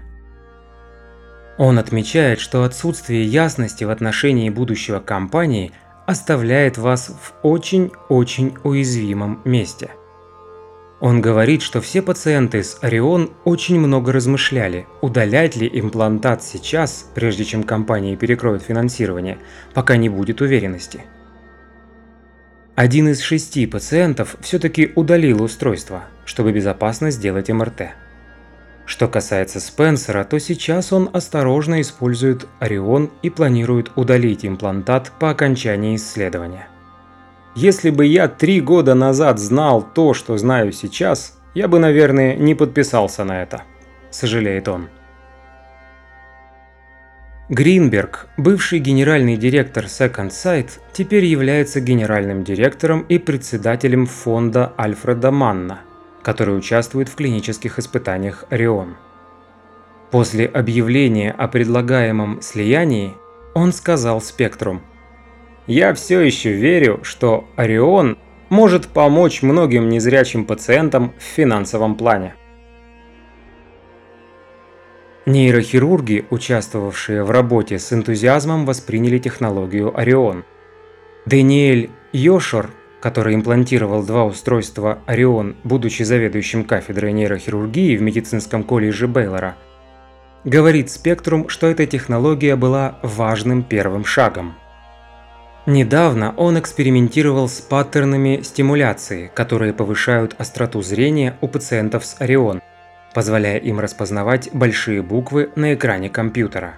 Он 1.57 1.79
отмечает, 1.79 2.41
что 2.41 2.65
отсутствие 2.65 3.25
ясности 3.25 3.85
в 3.85 3.91
отношении 3.91 4.51
будущего 4.51 4.99
компании 5.01 5.73
оставляет 6.07 6.79
вас 6.79 7.09
в 7.09 7.35
очень-очень 7.47 8.55
уязвимом 8.63 9.41
месте– 9.45 9.91
он 11.05 11.21
говорит, 11.21 11.61
что 11.61 11.83
все 11.83 12.01
пациенты 12.01 12.63
с 12.63 12.79
Орион 12.81 13.33
очень 13.45 13.79
много 13.79 14.11
размышляли, 14.11 14.87
удалять 15.03 15.55
ли 15.55 15.69
имплантат 15.71 16.43
сейчас, 16.43 17.11
прежде 17.15 17.45
чем 17.45 17.65
компании 17.65 18.17
перекроют 18.17 18.63
финансирование, 18.63 19.37
пока 19.75 19.99
не 19.99 20.09
будет 20.09 20.41
уверенности. 20.41 21.03
Один 22.75 23.09
из 23.09 23.21
шести 23.21 23.67
пациентов 23.67 24.37
все-таки 24.41 24.93
удалил 24.95 25.43
устройство, 25.43 26.05
чтобы 26.25 26.53
безопасно 26.53 27.11
сделать 27.11 27.51
МРТ. 27.51 27.91
Что 28.87 29.09
касается 29.09 29.61
Спенсера, 29.61 30.25
то 30.25 30.39
сейчас 30.39 30.93
он 30.93 31.09
осторожно 31.13 31.81
использует 31.81 32.47
Орион 32.61 33.11
и 33.23 33.31
планирует 33.31 33.91
удалить 33.97 34.45
имплантат 34.45 35.11
по 35.19 35.31
окончании 35.31 35.97
исследования. 35.97 36.69
Если 37.55 37.91
бы 37.91 38.05
я 38.05 38.29
три 38.29 38.61
года 38.61 38.95
назад 38.95 39.39
знал 39.39 39.83
то, 39.83 40.13
что 40.13 40.37
знаю 40.37 40.73
сейчас, 40.73 41.39
я 41.55 41.69
бы, 41.69 41.79
наверное, 41.79 42.37
не 42.37 42.55
подписался 42.55 43.25
на 43.25 43.43
это, 43.43 43.63
сожалеет 44.11 44.69
он. 44.69 44.89
Гринберг, 47.49 48.27
бывший 48.37 48.81
генеральный 48.81 49.37
директор 49.37 49.85
Second 49.85 50.31
Sight, 50.31 50.71
теперь 50.93 51.27
является 51.27 51.81
генеральным 51.81 52.43
директором 52.43 53.03
и 53.03 53.19
председателем 53.19 54.07
фонда 54.07 54.73
Альфреда 54.79 55.31
Манна, 55.31 55.81
который 56.25 56.59
участвует 56.59 57.09
в 57.09 57.15
клинических 57.15 57.79
испытаниях 57.79 58.45
Орион. 58.51 58.97
После 60.11 60.47
объявления 60.47 61.31
о 61.31 61.47
предлагаемом 61.47 62.41
слиянии 62.41 63.15
он 63.55 63.73
сказал 63.73 64.21
Спектрум– 64.21 64.83
я 65.67 65.95
все 65.95 66.21
еще 66.21 66.53
верю, 66.53 67.01
что 67.03 67.49
Орион 67.57 68.19
может 68.51 68.87
помочь 68.87 69.43
многим 69.43 69.89
незрячим 69.89 70.45
пациентам 70.45 71.15
в 71.19 71.23
финансовом 71.23 71.95
плане. 71.95 72.35
Нейрохирурги, 75.25 76.27
участвовавшие 76.29 77.25
в 77.25 77.31
работе 77.31 77.79
с 77.79 77.91
энтузиазмом, 77.95 78.67
восприняли 78.67 79.19
технологию 79.19 79.99
Орион. 79.99 80.45
Даниэль 81.25 81.89
Йошор, 82.13 82.69
который 83.05 83.35
имплантировал 83.35 84.03
два 84.03 84.25
устройства 84.25 84.99
Орион, 85.05 85.57
будучи 85.63 86.03
заведующим 86.05 86.65
кафедрой 86.65 87.13
нейрохирургии 87.13 87.99
в 87.99 88.01
медицинском 88.01 88.65
колледже 88.65 89.09
Бейлора, 89.09 89.57
говорит 90.45 90.91
Спектрум, 90.91 91.51
что 91.51 91.67
эта 91.67 91.85
технология 91.85 92.57
была 92.57 92.99
важным 93.03 93.63
первым 93.63 94.07
шагом. 94.07 94.55
Недавно 95.67 96.33
он 96.39 96.59
экспериментировал 96.59 97.47
с 97.47 97.61
паттернами 97.61 98.41
стимуляции, 98.41 99.31
которые 99.35 99.75
повышают 99.75 100.35
остроту 100.39 100.81
зрения 100.81 101.37
у 101.43 101.49
пациентов 101.49 102.07
с 102.07 102.19
Орион, 102.23 102.63
позволяя 103.13 103.59
им 103.59 103.81
распознавать 103.81 104.49
большие 104.55 105.03
буквы 105.03 105.51
на 105.57 105.75
экране 105.75 106.09
компьютера. 106.09 106.77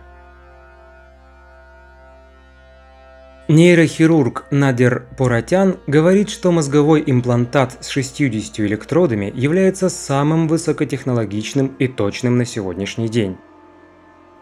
Нейрохирург 3.48 4.46
Надер 4.50 5.06
Поратян 5.16 5.76
говорит, 5.86 6.30
что 6.30 6.50
мозговой 6.50 7.04
имплантат 7.06 7.78
с 7.80 7.88
60 7.88 8.60
электродами 8.60 9.32
является 9.34 9.88
самым 9.88 10.48
высокотехнологичным 10.48 11.68
и 11.78 11.86
точным 11.86 12.38
на 12.38 12.44
сегодняшний 12.44 13.08
день. 13.08 13.36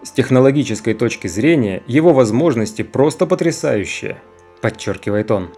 С 0.02 0.10
технологической 0.10 0.94
точки 0.94 1.26
зрения 1.26 1.82
его 1.86 2.12
возможности 2.12 2.82
просто 2.82 3.26
потрясающие– 3.26 4.22
подчеркивает 4.64 5.30
он. 5.30 5.50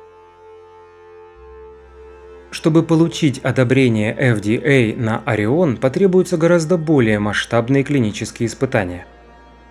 Чтобы 2.51 2.83
получить 2.83 3.39
одобрение 3.39 4.13
FDA 4.13 4.97
на 4.97 5.23
Орион, 5.25 5.77
потребуются 5.77 6.37
гораздо 6.37 6.77
более 6.77 7.21
масштабные 7.21 7.85
клинические 7.85 8.49
испытания. 8.49 9.07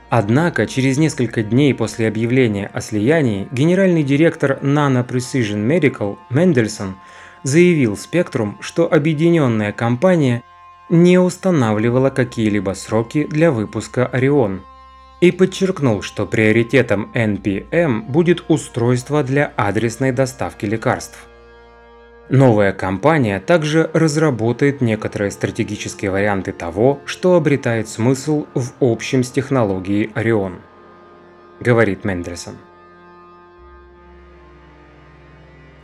Однако, 0.09 0.67
через 0.67 0.97
несколько 0.97 1.41
дней 1.41 1.73
после 1.73 2.07
объявления 2.07 2.67
о 2.67 2.81
слиянии, 2.81 3.47
генеральный 3.51 4.03
директор 4.03 4.59
Nano 4.61 5.05
Precision 5.05 5.65
Medical 5.67 6.17
Мендельсон 6.29 6.95
заявил 7.43 7.93
Spectrum, 7.93 8.55
что 8.59 8.91
объединенная 8.91 9.71
компания 9.71 10.43
не 10.89 11.17
устанавливала 11.17 12.11
какие-либо 12.11 12.73
сроки 12.73 13.25
для 13.25 13.51
выпуска 13.51 14.05
Орион 14.05 14.61
и 15.21 15.31
подчеркнул, 15.31 16.01
что 16.01 16.25
приоритетом 16.25 17.11
NPM 17.15 18.03
будет 18.03 18.43
устройство 18.47 19.23
для 19.23 19.51
адресной 19.55 20.11
доставки 20.11 20.65
лекарств. 20.65 21.17
Новая 22.29 22.73
компания 22.73 23.39
также 23.39 23.91
разработает 23.93 24.81
некоторые 24.81 25.29
стратегические 25.29 26.09
варианты 26.09 26.53
того, 26.53 26.99
что 27.05 27.35
обретает 27.35 27.87
смысл 27.87 28.47
в 28.55 28.71
общем 28.79 29.23
с 29.23 29.29
технологией 29.29 30.09
Орион, 30.15 30.55
говорит 31.59 32.03
Мендельсон. 32.03 32.55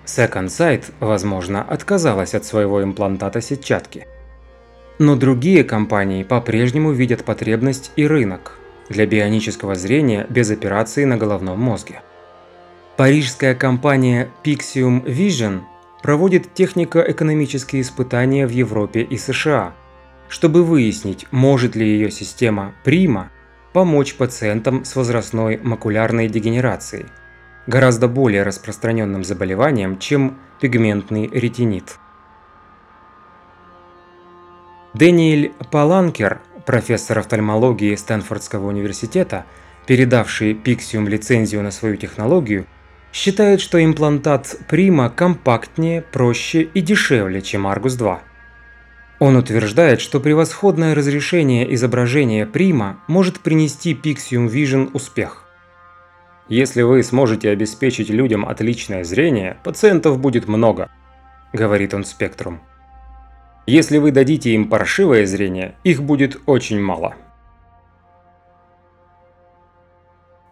Second 0.05 0.47
Sight, 0.47 0.85
возможно, 0.99 1.61
отказалась 1.61 2.33
от 2.33 2.43
своего 2.43 2.83
имплантата 2.83 3.39
сетчатки. 3.39 4.07
Но 4.97 5.15
другие 5.15 5.63
компании 5.63 6.23
по-прежнему 6.23 6.91
видят 6.91 7.23
потребность 7.23 7.91
и 7.95 8.07
рынок 8.07 8.57
для 8.89 9.05
бионического 9.05 9.75
зрения 9.75 10.25
без 10.27 10.49
операции 10.49 11.05
на 11.05 11.17
головном 11.17 11.59
мозге. 11.59 12.01
Парижская 12.97 13.53
компания 13.55 14.29
Pixium 14.43 15.05
Vision 15.05 15.61
проводит 16.01 16.53
технико-экономические 16.53 17.81
испытания 17.81 18.47
в 18.47 18.51
Европе 18.51 19.01
и 19.01 19.17
США, 19.17 19.73
чтобы 20.29 20.63
выяснить, 20.63 21.27
может 21.31 21.75
ли 21.75 21.85
ее 21.85 22.09
система 22.11 22.73
Prima 22.83 23.27
помочь 23.73 24.15
пациентам 24.15 24.83
с 24.85 24.95
возрастной 24.95 25.59
макулярной 25.61 26.27
дегенерацией, 26.27 27.05
гораздо 27.67 28.07
более 28.07 28.43
распространенным 28.43 29.23
заболеванием, 29.23 29.99
чем 29.99 30.37
пигментный 30.59 31.27
ретинит. 31.27 31.97
Дэниэль 34.93 35.53
Паланкер, 35.71 36.41
профессор 36.65 37.19
офтальмологии 37.19 37.95
Стэнфордского 37.95 38.67
университета, 38.67 39.45
передавший 39.87 40.53
Pixium 40.53 41.07
лицензию 41.07 41.63
на 41.63 41.71
свою 41.71 41.95
технологию, 41.95 42.65
считает, 43.11 43.61
что 43.61 43.83
имплантат 43.83 44.55
Prima 44.69 45.09
компактнее, 45.09 46.01
проще 46.01 46.61
и 46.61 46.81
дешевле, 46.81 47.41
чем 47.41 47.67
Argus 47.67 47.97
2. 47.97 48.21
Он 49.19 49.35
утверждает, 49.35 50.01
что 50.01 50.19
превосходное 50.19 50.95
разрешение 50.95 51.73
изображения 51.75 52.45
Prima 52.45 52.95
может 53.07 53.39
принести 53.39 53.93
Pixium 53.93 54.47
Vision 54.47 54.89
успех. 54.93 55.45
Если 56.49 56.81
вы 56.81 57.03
сможете 57.03 57.49
обеспечить 57.49 58.09
людям 58.09 58.45
отличное 58.45 59.03
зрение, 59.03 59.57
пациентов 59.63 60.19
будет 60.19 60.47
много, 60.47 60.89
говорит 61.53 61.93
он 61.93 62.03
Спектрум. 62.03 62.61
Если 63.67 63.99
вы 63.99 64.11
дадите 64.11 64.53
им 64.53 64.67
паршивое 64.67 65.25
зрение, 65.27 65.75
их 65.83 66.01
будет 66.01 66.41
очень 66.47 66.81
мало. 66.81 67.15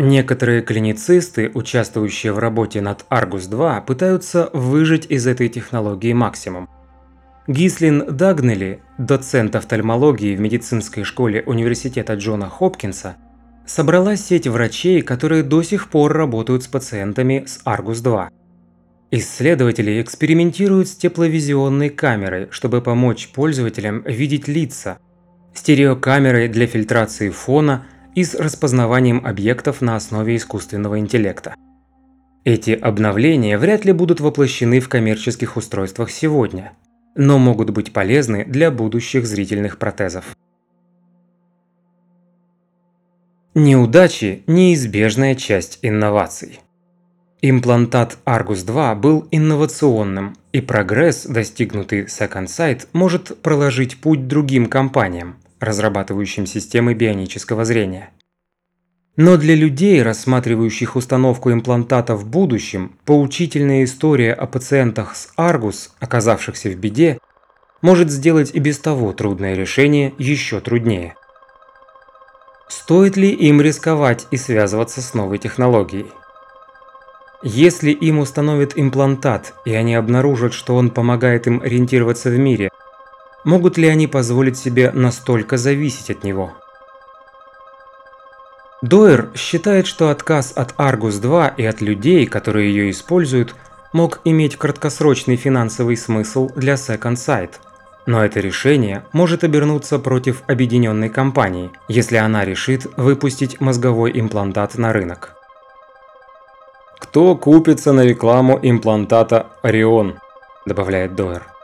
Некоторые 0.01 0.61
клиницисты, 0.61 1.51
участвующие 1.53 2.31
в 2.31 2.39
работе 2.39 2.79
над 2.79 3.05
Argus 3.09 3.49
2, 3.49 3.81
пытаются 3.81 4.49
выжать 4.53 5.05
из 5.09 5.27
этой 5.27 5.49
технологии 5.49 6.13
максимум. 6.13 6.69
Гислин 7.47 8.05
Дагнелли, 8.09 8.81
доцент 8.97 9.57
офтальмологии 9.57 10.37
в 10.37 10.39
медицинской 10.39 11.03
школе 11.03 11.43
университета 11.45 12.13
Джона 12.13 12.47
Хопкинса, 12.47 13.17
собрала 13.65 14.15
сеть 14.15 14.47
врачей, 14.47 15.01
которые 15.01 15.43
до 15.43 15.63
сих 15.63 15.89
пор 15.89 16.13
работают 16.13 16.63
с 16.63 16.67
пациентами 16.67 17.43
с 17.45 17.59
Argus 17.65 18.01
2. 18.01 18.29
Исследователи 19.11 20.01
экспериментируют 20.01 20.87
с 20.87 20.95
тепловизионной 20.95 21.89
камерой, 21.89 22.47
чтобы 22.51 22.81
помочь 22.81 23.27
пользователям 23.33 24.03
видеть 24.03 24.47
лица, 24.47 24.99
стереокамерой 25.53 26.47
для 26.47 26.67
фильтрации 26.67 27.31
фона– 27.31 27.85
и 28.15 28.23
с 28.23 28.35
распознаванием 28.35 29.25
объектов 29.25 29.81
на 29.81 29.95
основе 29.95 30.35
искусственного 30.35 30.99
интеллекта. 30.99 31.55
Эти 32.45 32.71
обновления 32.71 33.57
вряд 33.57 33.85
ли 33.85 33.91
будут 33.91 34.19
воплощены 34.19 34.79
в 34.79 34.89
коммерческих 34.89 35.57
устройствах 35.57 36.09
сегодня, 36.09 36.73
но 37.15 37.37
могут 37.37 37.69
быть 37.69 37.93
полезны 37.93 38.45
для 38.45 38.71
будущих 38.71 39.27
зрительных 39.27 39.77
протезов. 39.77 40.35
Неудачи– 43.55 44.43
неизбежная 44.47 45.35
часть 45.35 45.79
инноваций. 45.81 46.61
Имплантат 47.41 48.17
Argus 48.25 48.65
2 48.65 48.95
был 48.95 49.27
инновационным, 49.31 50.35
и 50.51 50.61
прогресс, 50.61 51.25
достигнутый 51.25 52.03
Second 52.03 52.45
Sight, 52.45 52.87
может 52.93 53.41
проложить 53.41 54.01
путь 54.01 54.27
другим 54.27 54.67
компаниям, 54.67 55.37
разрабатывающим 55.59 56.45
системы 56.45 56.93
бионического 56.93 57.65
зрения. 57.65 58.11
Но 59.15 59.35
для 59.35 59.53
людей, 59.53 60.01
рассматривающих 60.01 60.95
установку 60.95 61.51
имплантата 61.51 62.15
в 62.15 62.25
будущем, 62.25 62.97
поучительная 63.05 63.83
история 63.83 64.33
о 64.33 64.47
пациентах 64.47 65.15
с 65.15 65.29
Аргус, 65.35 65.93
оказавшихся 65.99 66.69
в 66.69 66.75
беде, 66.75 67.19
может 67.81 68.09
сделать 68.09 68.51
и 68.53 68.59
без 68.59 68.79
того 68.79 69.11
трудное 69.11 69.55
решение 69.55 70.13
еще 70.17 70.61
труднее. 70.61 71.15
Стоит 72.69 73.17
ли 73.17 73.29
им 73.29 73.61
рисковать 73.61 74.27
и 74.31 74.37
связываться 74.37 75.01
с 75.01 75.13
новой 75.13 75.37
технологией? 75.37 76.05
Если 77.41 77.91
им 77.91 78.19
установят 78.19 78.73
имплантат, 78.77 79.53
и 79.65 79.73
они 79.73 79.95
обнаружат, 79.95 80.53
что 80.53 80.75
он 80.75 80.91
помогает 80.91 81.47
им 81.47 81.61
ориентироваться 81.61 82.29
в 82.29 82.37
мире, 82.37 82.69
Могут 83.43 83.77
ли 83.77 83.87
они 83.87 84.07
позволить 84.07 84.57
себе 84.57 84.91
настолько 84.91 85.57
зависеть 85.57 86.09
от 86.09 86.23
него? 86.23 86.53
Дойер 88.81 89.29
считает, 89.35 89.87
что 89.87 90.09
отказ 90.09 90.53
от 90.55 90.73
Argus 90.77 91.19
2 91.19 91.49
и 91.57 91.65
от 91.65 91.81
людей, 91.81 92.25
которые 92.25 92.69
ее 92.69 92.91
используют, 92.91 93.55
мог 93.91 94.21
иметь 94.23 94.55
краткосрочный 94.55 95.35
финансовый 95.35 95.97
смысл 95.97 96.49
для 96.55 96.75
Second 96.75 97.15
Sight. 97.15 97.51
Но 98.05 98.23
это 98.23 98.39
решение 98.39 99.03
может 99.11 99.43
обернуться 99.43 99.99
против 99.99 100.43
объединенной 100.47 101.09
компании, 101.09 101.71
если 101.87 102.17
она 102.17 102.45
решит 102.45 102.87
выпустить 102.97 103.59
мозговой 103.59 104.17
имплантат 104.19 104.77
на 104.77 104.93
рынок. 104.93 105.35
«Кто 106.99 107.35
купится 107.35 107.91
на 107.91 108.01
рекламу 108.01 108.59
имплантата 108.61 109.47
Орион?»– 109.61 110.19
добавляет 110.65 111.15
Дойер. 111.15 111.58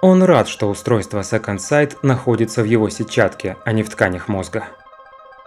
Он 0.00 0.22
рад, 0.22 0.46
что 0.46 0.68
устройство 0.68 1.20
Second 1.20 1.56
Sight 1.56 1.96
находится 2.02 2.62
в 2.62 2.66
его 2.66 2.88
сетчатке, 2.88 3.56
а 3.64 3.72
не 3.72 3.82
в 3.82 3.90
тканях 3.90 4.28
мозга. 4.28 4.64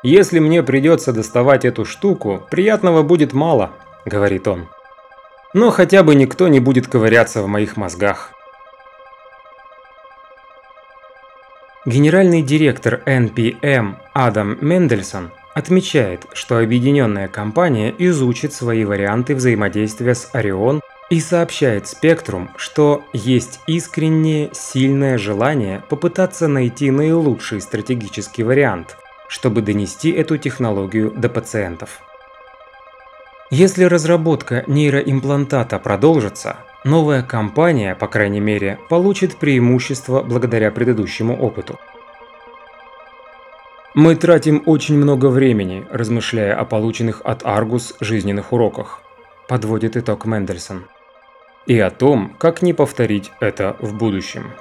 «Если 0.03 0.39
мне 0.39 0.61
придется 0.61 1.13
доставать 1.13 1.63
эту 1.63 1.85
штуку, 1.85 2.45
приятного 2.49 3.01
будет 3.01 3.31
мало»,– 3.31 3.71
говорит 4.05 4.47
он. 4.47 4.67
«Но 5.53 5.69
хотя 5.69 6.03
бы 6.03 6.15
никто 6.15 6.49
не 6.49 6.59
будет 6.59 6.87
ковыряться 6.87 7.41
в 7.41 7.47
моих 7.47 7.77
мозгах». 7.77 8.31
Генеральный 11.85 12.41
директор 12.41 13.01
NPM 13.05 13.95
Адам 14.13 14.57
Мендельсон 14.59 15.31
отмечает, 15.55 16.25
что 16.33 16.57
объединенная 16.57 17.27
компания 17.27 17.93
изучит 17.97 18.53
свои 18.53 18.83
варианты 18.83 19.33
взаимодействия 19.33 20.13
с 20.13 20.29
Орион 20.33 20.81
и 21.11 21.19
сообщает 21.19 21.89
Спектрум, 21.89 22.49
что 22.55 23.03
есть 23.11 23.59
искреннее, 23.67 24.49
сильное 24.53 25.17
желание 25.17 25.83
попытаться 25.89 26.47
найти 26.47 26.89
наилучший 26.89 27.59
стратегический 27.59 28.43
вариант, 28.43 28.95
чтобы 29.27 29.61
донести 29.61 30.09
эту 30.09 30.37
технологию 30.37 31.11
до 31.11 31.27
пациентов. 31.27 31.99
Если 33.49 33.83
разработка 33.83 34.63
нейроимплантата 34.67 35.79
продолжится, 35.79 36.55
новая 36.85 37.23
компания, 37.23 37.93
по 37.93 38.07
крайней 38.07 38.39
мере, 38.39 38.79
получит 38.87 39.35
преимущество 39.35 40.23
благодаря 40.23 40.71
предыдущему 40.71 41.37
опыту. 41.37 41.77
Мы 43.93 44.15
тратим 44.15 44.63
очень 44.65 44.95
много 44.95 45.25
времени, 45.25 45.85
размышляя 45.91 46.55
о 46.55 46.63
полученных 46.63 47.19
от 47.25 47.43
Argus 47.43 47.95
жизненных 47.99 48.53
уроках, 48.53 49.01
подводит 49.49 49.97
итог 49.97 50.23
Мендельсон 50.23 50.85
и 51.65 51.79
о 51.79 51.89
том, 51.89 52.35
как 52.37 52.61
не 52.61 52.73
повторить 52.73 53.31
это 53.39 53.75
в 53.79 53.97
будущем. 53.97 54.51